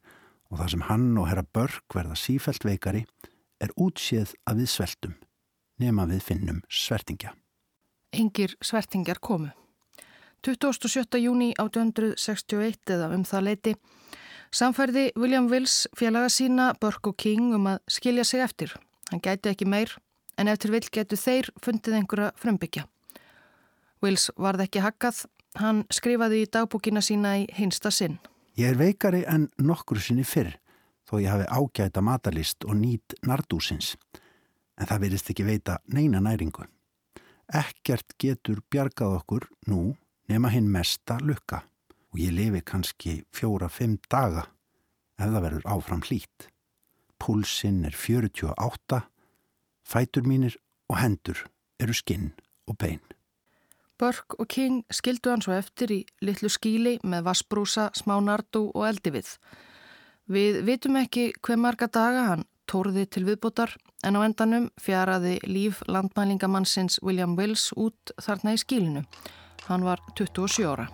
og 0.52 0.60
það 0.60 0.74
sem 0.74 0.88
hann 0.92 1.12
og 1.16 1.30
herra 1.32 1.48
Börk 1.56 1.96
verða 1.96 2.20
sífælt 2.20 2.68
veikari 2.68 3.06
er 3.64 3.72
útséð 3.80 4.36
að 4.44 4.62
við 4.62 4.74
sveltum 4.76 5.16
nema 5.80 6.04
við 6.06 6.28
finnum 6.28 6.60
svertingja 6.68 7.32
engir 8.12 8.56
svertingjar 8.62 9.20
komu. 9.20 9.50
27. 10.46 11.20
júni 11.22 11.52
1861 11.58 12.94
eða 12.96 13.10
um 13.14 13.24
það 13.24 13.44
leiti 13.46 13.74
samfærði 14.52 15.10
William 15.16 15.48
Wills 15.50 15.86
félaga 15.96 16.30
sína 16.32 16.72
Burke 16.80 17.12
og 17.12 17.16
King 17.16 17.54
um 17.56 17.68
að 17.70 17.78
skilja 17.88 18.24
sig 18.24 18.42
eftir. 18.44 18.74
Hann 19.10 19.22
gæti 19.22 19.52
ekki 19.52 19.68
meir 19.68 19.94
en 20.38 20.48
eftir 20.48 20.72
vill 20.72 20.88
getu 20.92 21.16
þeir 21.16 21.52
fundið 21.62 22.00
einhverja 22.00 22.32
frumbyggja. 22.40 22.84
Wills 24.02 24.30
varð 24.36 24.64
ekki 24.66 24.82
hakkað, 24.82 25.24
hann 25.60 25.84
skrifaði 25.92 26.42
í 26.42 26.50
dagbúkina 26.50 27.02
sína 27.04 27.36
í 27.38 27.46
hinsta 27.54 27.92
sinn. 27.94 28.18
Ég 28.58 28.72
er 28.72 28.80
veikari 28.80 29.22
en 29.28 29.48
nokkur 29.62 30.00
sinni 30.02 30.24
fyrr 30.26 30.56
þó 31.08 31.20
ég 31.20 31.30
hafi 31.30 31.46
ágæta 31.48 32.02
matalist 32.04 32.64
og 32.66 32.76
nýtt 32.80 33.16
nardúsins 33.26 33.94
en 34.80 34.88
það 34.88 35.02
verist 35.06 35.30
ekki 35.30 35.46
veita 35.46 35.78
neina 35.86 36.20
næringu. 36.20 36.64
Ekkert 37.52 38.14
getur 38.16 38.62
bjargað 38.72 39.18
okkur 39.18 39.44
nú 39.68 39.92
nema 40.32 40.48
hinn 40.54 40.70
mesta 40.72 41.18
lukka 41.20 41.58
og 42.12 42.20
ég 42.20 42.32
lifi 42.32 42.62
kannski 42.64 43.18
fjóra-fimm 43.36 43.98
daga 44.08 44.46
ef 45.20 45.26
það 45.26 45.42
verður 45.44 45.66
áfram 45.74 46.04
hlít. 46.06 46.48
Púlsinn 47.20 47.84
er 47.84 47.94
48, 47.94 49.02
fætur 49.84 50.24
mínir 50.26 50.56
og 50.88 50.96
hendur 51.02 51.44
eru 51.78 51.94
skinn 51.94 52.32
og 52.66 52.78
bein. 52.80 53.02
Burke 54.00 54.40
og 54.40 54.48
King 54.48 54.80
skildu 54.90 55.30
hann 55.30 55.44
svo 55.44 55.52
eftir 55.54 55.92
í 55.92 56.00
litlu 56.24 56.48
skíli 56.50 56.96
með 57.04 57.28
vassbrúsa, 57.28 57.90
smá 57.94 58.16
nardu 58.24 58.70
og 58.72 58.88
eldi 58.88 59.12
við. 59.14 59.28
Við 60.32 60.62
vitum 60.66 60.96
ekki 60.98 61.28
hver 61.44 61.60
marga 61.60 61.86
daga 61.92 62.24
hann 62.32 62.48
tórði 62.72 63.04
til 63.06 63.26
viðbútar 63.28 63.76
en 64.06 64.16
á 64.16 64.20
endanum 64.24 64.70
fjaraði 64.80 65.38
líf 65.44 65.82
landmælingamannsins 65.92 67.00
William 67.04 67.36
Wills 67.36 67.70
út 67.76 68.14
þarna 68.22 68.56
í 68.56 68.60
skílinu. 68.62 69.04
Hann 69.68 69.84
var 69.84 70.00
27 70.16 70.64
ára. 70.66 70.88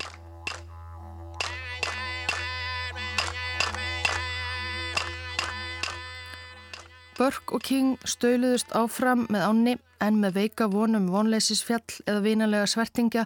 Burke 7.19 7.57
og 7.57 7.65
King 7.67 7.97
stöluðust 8.07 8.71
áfram 8.79 9.25
með 9.27 9.43
ánni 9.43 9.73
en 10.05 10.21
með 10.23 10.37
veika 10.37 10.69
vonum 10.71 11.09
vonleisisfjall 11.11 12.05
eða 12.07 12.23
vinalega 12.23 12.69
svertingja 12.71 13.25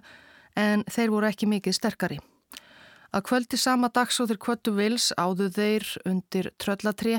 en 0.56 0.84
þeir 0.88 1.12
voru 1.12 1.28
ekki 1.28 1.48
mikið 1.50 1.76
sterkari. 1.76 2.16
Að 3.12 3.26
kvöldi 3.28 3.58
sama 3.60 3.90
dags 3.92 4.16
og 4.22 4.30
þeir 4.30 4.40
kvöldu 4.40 4.72
vils 4.78 5.10
áðu 5.20 5.50
þeir 5.52 5.84
undir 6.08 6.48
tröllatri 6.56 7.18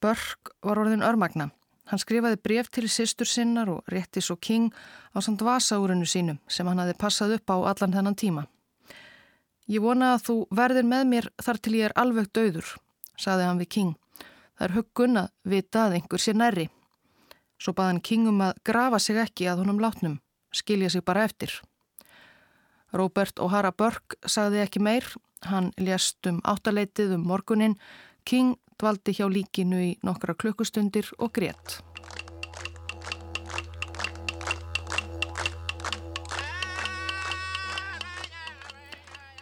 Burke 0.00 0.54
var 0.64 0.80
orðin 0.80 1.04
örmagna. 1.04 1.50
Hann 1.90 1.98
skrifaði 1.98 2.38
bref 2.38 2.68
til 2.70 2.86
sýstur 2.86 3.26
sinnar 3.26 3.70
og 3.72 3.88
rétti 3.90 4.22
svo 4.22 4.36
King 4.36 4.70
á 5.10 5.18
samt 5.18 5.42
vasaúrinu 5.42 6.06
sínum 6.06 6.38
sem 6.48 6.66
hann 6.66 6.78
hafi 6.78 6.94
passað 6.94 7.34
upp 7.36 7.50
á 7.50 7.56
allan 7.72 7.94
þennan 7.96 8.18
tíma. 8.18 8.44
Ég 9.70 9.82
vona 9.82 10.14
að 10.14 10.22
þú 10.26 10.36
verðir 10.54 10.86
með 10.86 11.08
mér 11.10 11.26
þar 11.42 11.58
til 11.58 11.74
ég 11.78 11.88
er 11.88 11.96
alveg 11.98 12.30
döður, 12.34 12.68
saði 13.18 13.48
hann 13.48 13.58
við 13.58 13.70
King. 13.74 13.96
Það 14.54 14.66
er 14.66 14.76
huggun 14.76 15.20
að 15.20 15.28
vita 15.42 15.84
að 15.86 15.96
einhver 15.98 16.22
sé 16.22 16.34
nærri. 16.34 16.68
Svo 17.60 17.74
baði 17.74 17.92
hann 17.92 18.04
King 18.06 18.30
um 18.30 18.40
að 18.46 18.62
grafa 18.64 18.98
sig 19.02 19.18
ekki 19.18 19.50
að 19.50 19.64
honum 19.64 19.82
látnum, 19.82 20.16
skilja 20.54 20.90
sig 20.90 21.04
bara 21.04 21.26
eftir. 21.26 21.52
Robert 22.92 23.38
O'Hara 23.38 23.70
Burke 23.70 24.18
sagði 24.26 24.62
ekki 24.64 24.82
meir, 24.82 25.06
hann 25.46 25.70
lést 25.78 26.26
um 26.26 26.40
áttaleitið 26.46 27.14
um 27.18 27.26
morgunin, 27.26 27.78
King 28.24 28.56
dvaldi 28.80 29.14
hjá 29.16 29.28
líkinu 29.28 29.78
í 29.84 29.92
nokkra 30.06 30.34
klukkustundir 30.34 31.12
og 31.18 31.32
grétt. 31.36 31.80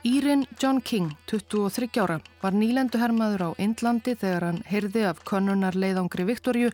Írin 0.08 0.46
John 0.62 0.80
King, 0.80 1.10
23 1.26 1.88
ára, 2.00 2.20
var 2.42 2.54
nýlenduhermaður 2.56 3.42
á 3.44 3.50
Indlandi 3.60 4.14
þegar 4.16 4.46
hann 4.46 4.60
heyrði 4.70 5.02
af 5.10 5.24
konunar 5.26 5.76
leiðangri 5.76 6.24
Viktorju 6.28 6.70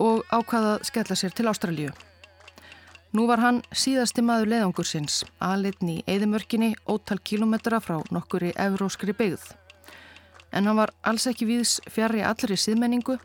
og 0.00 0.22
ákvaðað 0.30 0.86
skella 0.88 1.18
sér 1.18 1.34
til 1.34 1.50
Ástralju. 1.50 1.90
Nú 3.14 3.26
var 3.30 3.42
hann 3.42 3.60
síðasti 3.70 4.24
maður 4.26 4.54
leiðangursins, 4.54 5.20
aðlitn 5.38 5.92
í 5.92 5.98
eðimörkinni, 6.10 6.72
ótal 6.86 7.20
kílometra 7.22 7.82
frá 7.84 8.00
nokkuri 8.14 8.54
evróskri 8.56 9.14
byggð 9.14 9.52
en 10.54 10.68
hann 10.68 10.78
var 10.78 10.94
alls 11.02 11.26
ekki 11.26 11.48
viðs 11.48 11.80
fjari 11.90 12.22
allri 12.22 12.56
síðmenningu. 12.56 13.18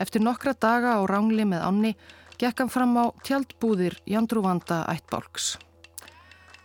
Eftir 0.00 0.24
nokkra 0.24 0.54
daga 0.56 0.96
á 0.96 1.00
rángli 1.04 1.44
með 1.44 1.64
ánni 1.68 1.94
gekk 2.40 2.64
hann 2.64 2.72
fram 2.72 2.96
á 2.96 3.12
tjaldbúðir 3.26 3.98
Jandrúvanda 4.08 4.82
ættbálks. 4.88 5.58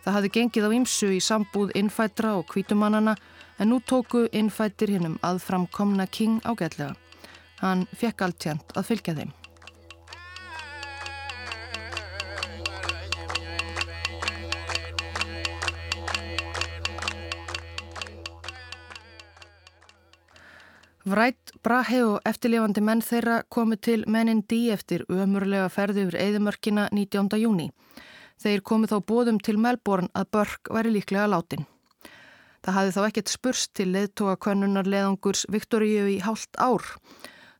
Það 0.05 0.16
hafði 0.16 0.34
gengið 0.38 0.68
á 0.68 0.76
ymsu 0.80 1.09
í 1.11 1.22
sambúð 1.24 1.74
innfætra 1.76 2.36
og 2.39 2.47
kvítumannana 2.51 3.16
en 3.59 3.72
nú 3.72 3.82
tóku 3.82 4.28
innfættir 4.32 4.95
hinnum 4.95 5.18
aðframkomna 5.26 6.07
King 6.07 6.39
ágætlega. 6.45 6.93
Hann 7.63 7.88
fekk 7.95 8.22
alltjent 8.28 8.78
að 8.78 8.88
fylgja 8.91 9.18
þeim. 9.18 9.34
Vrætt, 21.06 21.51
Brahe 21.62 21.99
og 22.01 22.24
eftirlifandi 22.26 22.82
menn 22.82 23.01
þeirra 23.06 23.43
komu 23.53 23.76
til 23.78 24.08
mennin 24.10 24.39
D 24.49 24.72
eftir 24.74 25.03
ömurlega 25.06 25.68
ferði 25.70 26.01
yfir 26.08 26.16
eðimörkina 26.18 26.88
19. 26.89 27.28
júni. 27.38 27.68
Þeir 28.41 28.64
komu 28.66 28.89
þá 28.89 28.95
bóðum 29.06 29.38
til 29.38 29.60
Melbourne 29.62 30.10
að 30.18 30.32
Börg 30.34 30.72
væri 30.74 30.95
líklega 30.95 31.28
látin. 31.30 31.68
Það 32.66 32.78
hafði 32.80 32.95
þá 32.95 33.01
ekkert 33.03 33.34
spurst 33.36 33.74
til 33.78 33.86
leðtoga 33.93 34.34
könnunar 34.47 34.89
leðangurs 34.89 35.45
Viktoríu 35.53 36.08
í 36.10 36.16
hálft 36.26 36.58
ár. 36.58 36.82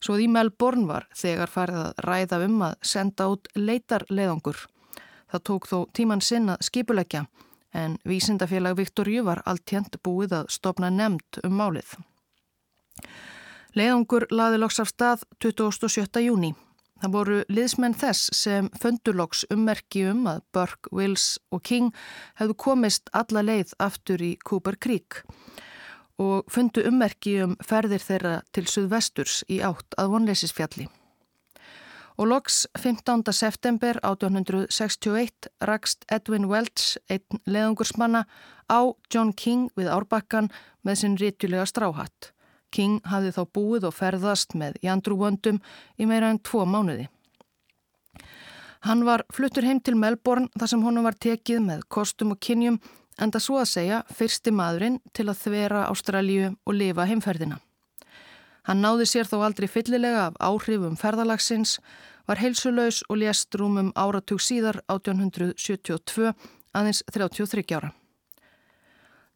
Svo 0.02 0.18
því 0.18 0.26
Melbourne 0.34 0.90
var 0.90 1.06
þegar 1.14 1.54
farið 1.54 1.80
að 1.84 2.02
ræða 2.08 2.42
um 2.48 2.58
að 2.72 2.76
senda 2.82 3.30
út 3.30 3.52
leitar 3.54 4.08
leðangur. 4.10 4.58
Það 5.30 5.46
tók 5.52 5.70
þó 5.70 5.78
tíman 5.94 6.26
sinn 6.26 6.50
að 6.50 6.66
skipuleggja 6.72 7.28
en 7.78 8.00
vísindafélag 8.10 8.82
Viktoríu 8.82 9.22
var 9.30 9.46
alltjent 9.46 10.02
búið 10.02 10.34
að 10.42 10.52
stopna 10.58 10.90
nefnd 10.90 11.44
um 11.46 11.58
málið. 11.62 11.94
Leðangur 13.76 14.24
laði 14.32 14.62
loks 14.62 14.78
af 14.80 14.88
stað 14.88 15.24
27. 15.44 16.22
júni. 16.24 16.54
Það 17.04 17.12
voru 17.12 17.38
liðsmenn 17.52 17.96
þess 18.00 18.30
sem 18.32 18.70
föndurloks 18.80 19.42
ummerki 19.52 20.06
um 20.08 20.22
að 20.32 20.46
Burke, 20.56 20.92
Wills 20.96 21.26
og 21.52 21.66
King 21.68 21.90
hefðu 22.40 22.56
komist 22.56 23.12
alla 23.12 23.44
leið 23.44 23.74
aftur 23.84 24.24
í 24.24 24.38
Cooper 24.48 24.78
Creek 24.80 25.26
og 26.24 26.48
fundu 26.48 26.86
ummerki 26.88 27.34
um 27.44 27.58
ferðir 27.60 28.00
þeirra 28.00 28.38
til 28.56 28.64
suðvesturs 28.72 29.42
í 29.52 29.60
átt 29.60 29.98
að 30.00 30.14
vonleisisfjalli. 30.14 30.88
Og 32.16 32.30
loks 32.32 32.62
15. 32.80 33.26
september 33.36 34.00
1861 34.08 35.50
rakst 35.68 36.08
Edwin 36.08 36.48
Welch, 36.48 36.96
einn 37.12 37.44
leðangursmanna, 37.44 38.24
á 38.72 38.80
John 39.12 39.36
King 39.36 39.68
við 39.76 39.92
árbakkan 39.92 40.48
með 40.88 41.02
sinn 41.02 41.20
rítulega 41.20 41.68
stráhatt. 41.68 42.32
King 42.76 43.00
hafði 43.08 43.32
þá 43.38 43.44
búið 43.58 43.88
og 43.90 43.96
ferðast 43.96 44.56
með 44.60 44.80
jandrúvöndum 44.84 45.62
í 45.98 46.08
meira 46.10 46.34
en 46.34 46.42
tvo 46.44 46.66
mánuði. 46.68 47.08
Hann 48.86 49.02
var 49.08 49.24
fluttur 49.34 49.66
heim 49.66 49.80
til 49.82 49.96
Melbourne 49.98 50.52
þar 50.60 50.70
sem 50.70 50.84
honum 50.86 51.08
var 51.08 51.16
tekið 51.18 51.64
með 51.66 51.88
kostum 51.90 52.36
og 52.36 52.42
kynjum 52.44 52.78
enda 53.22 53.40
svo 53.42 53.58
að 53.62 53.72
segja 53.72 54.02
fyrsti 54.14 54.52
maðurinn 54.54 55.00
til 55.16 55.26
að 55.32 55.40
þvera 55.42 55.88
Ástralju 55.90 56.52
og 56.54 56.78
lifa 56.78 57.08
heimferðina. 57.10 57.58
Hann 58.66 58.82
náði 58.82 59.08
sér 59.10 59.30
þó 59.30 59.40
aldrei 59.46 59.68
fyllilega 59.70 60.28
af 60.30 60.40
áhrifum 60.42 60.98
ferðalagsins, 60.98 61.80
var 62.26 62.42
heilsuleus 62.42 63.04
og 63.10 63.22
lést 63.22 63.54
rúmum 63.58 63.92
áratug 63.94 64.42
síðar 64.42 64.82
1872 64.90 66.34
aðeins 66.74 67.04
33 67.14 67.66
ára. 67.78 67.94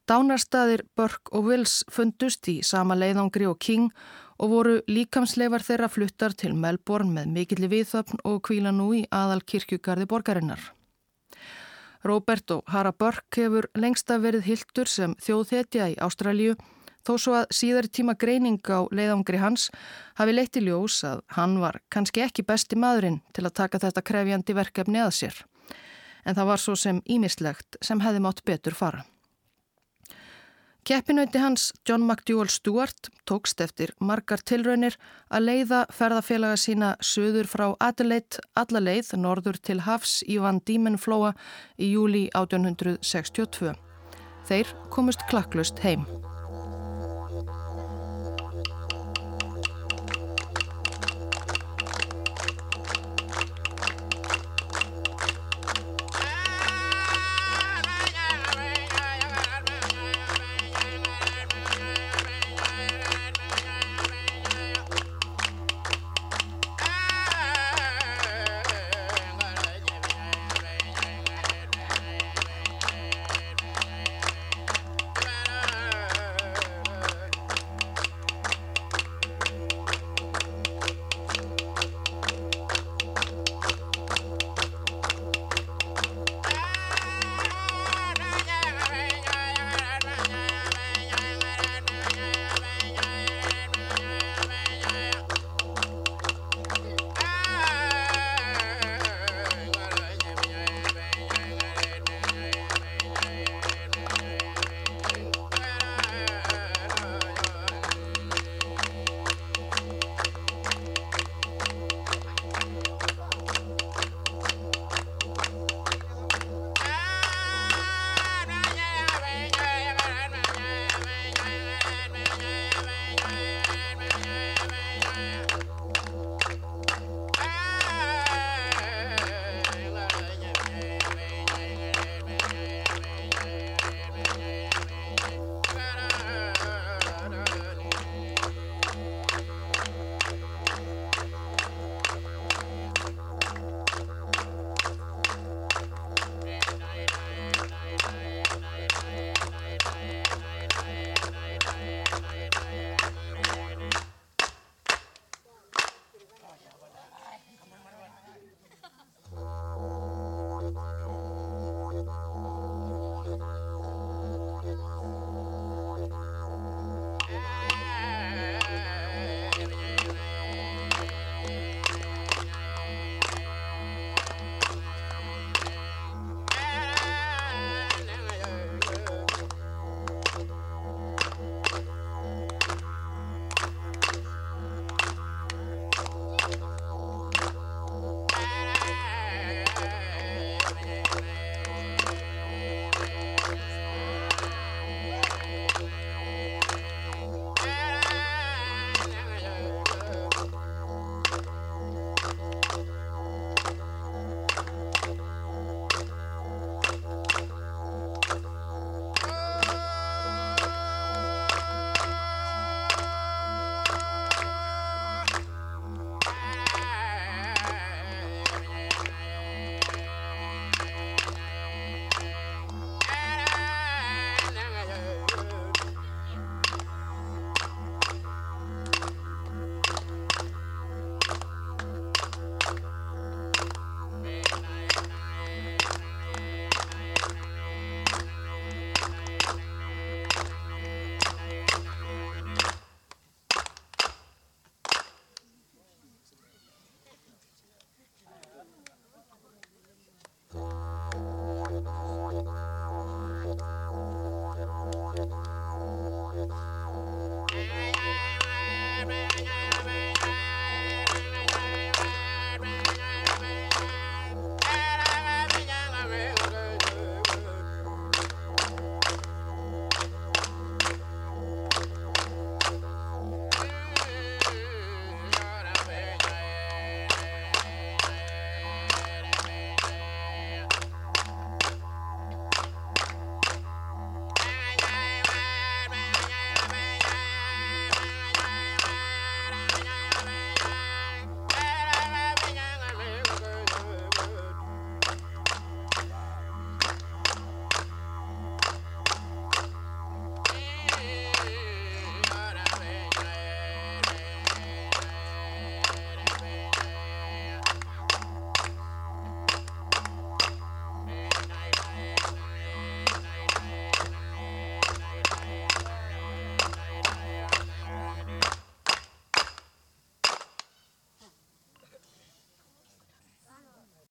Dánarstaðir 0.09 0.87
Burke 0.97 1.29
og 1.37 1.45
Wills 1.45 1.83
fundust 1.93 2.47
í 2.49 2.63
sama 2.65 2.95
leiðangri 2.97 3.45
og 3.45 3.59
King 3.61 3.91
og 4.41 4.49
voru 4.49 4.71
líkamsleifar 4.89 5.61
þeirra 5.61 5.89
fluttar 5.91 6.33
til 6.33 6.55
Melbourne 6.57 7.13
með 7.13 7.35
mikilli 7.35 7.69
viðþöfn 7.69 8.23
og 8.25 8.39
kvíla 8.47 8.71
nú 8.73 8.87
í 8.97 9.03
aðal 9.13 9.43
kirkjugarði 9.45 10.07
borgarinnar. 10.09 10.63
Robert 12.01 12.55
og 12.55 12.63
Hara 12.73 12.93
Burke 12.95 13.43
hefur 13.43 13.67
lengsta 13.77 14.17
verið 14.23 14.47
hildur 14.47 14.89
sem 14.89 15.13
þjóðhetja 15.21 15.91
í 15.93 15.99
Ástralju 16.01 16.55
þó 17.05 17.13
svo 17.19 17.37
að 17.43 17.53
síðari 17.59 17.93
tíma 17.93 18.17
greining 18.17 18.65
á 18.65 18.89
leiðangri 18.89 19.43
hans 19.43 19.67
hafi 20.17 20.33
leitt 20.33 20.57
í 20.57 20.65
ljós 20.65 21.03
að 21.05 21.21
hann 21.37 21.59
var 21.61 21.83
kannski 21.93 22.25
ekki 22.25 22.47
besti 22.49 22.79
maðurinn 22.79 23.21
til 23.35 23.45
að 23.45 23.57
taka 23.61 23.83
þetta 23.85 24.05
krefjandi 24.09 24.57
verkefni 24.57 25.05
að 25.05 25.13
sér. 25.21 25.39
En 26.25 26.33
það 26.33 26.51
var 26.55 26.65
svo 26.65 26.75
sem 26.79 27.05
ímislegt 27.05 27.77
sem 27.85 28.01
hefði 28.01 28.25
mátt 28.25 28.45
betur 28.47 28.73
fara. 28.73 29.05
Keppinauti 30.87 31.37
hans, 31.37 31.73
John 31.89 32.01
McDougall 32.07 32.49
Stewart, 32.49 33.09
tókst 33.29 33.61
eftir 33.61 33.91
margar 33.99 34.41
tilraunir 34.41 34.95
að 35.29 35.45
leiða 35.49 35.83
ferðafélaga 35.93 36.57
sína 36.57 36.93
söður 37.03 37.49
frá 37.51 37.65
Adelaide 37.83 38.41
alla 38.57 38.81
leið 38.81 39.11
norður 39.19 39.59
til 39.61 39.81
Hafs 39.85 40.23
í 40.25 40.39
Van 40.41 40.63
Diemenflóa 40.65 41.35
í 41.77 41.91
júli 41.91 42.25
1862. 42.33 43.75
Þeir 44.49 44.73
komust 44.89 45.27
klakklust 45.29 45.83
heim. 45.85 46.07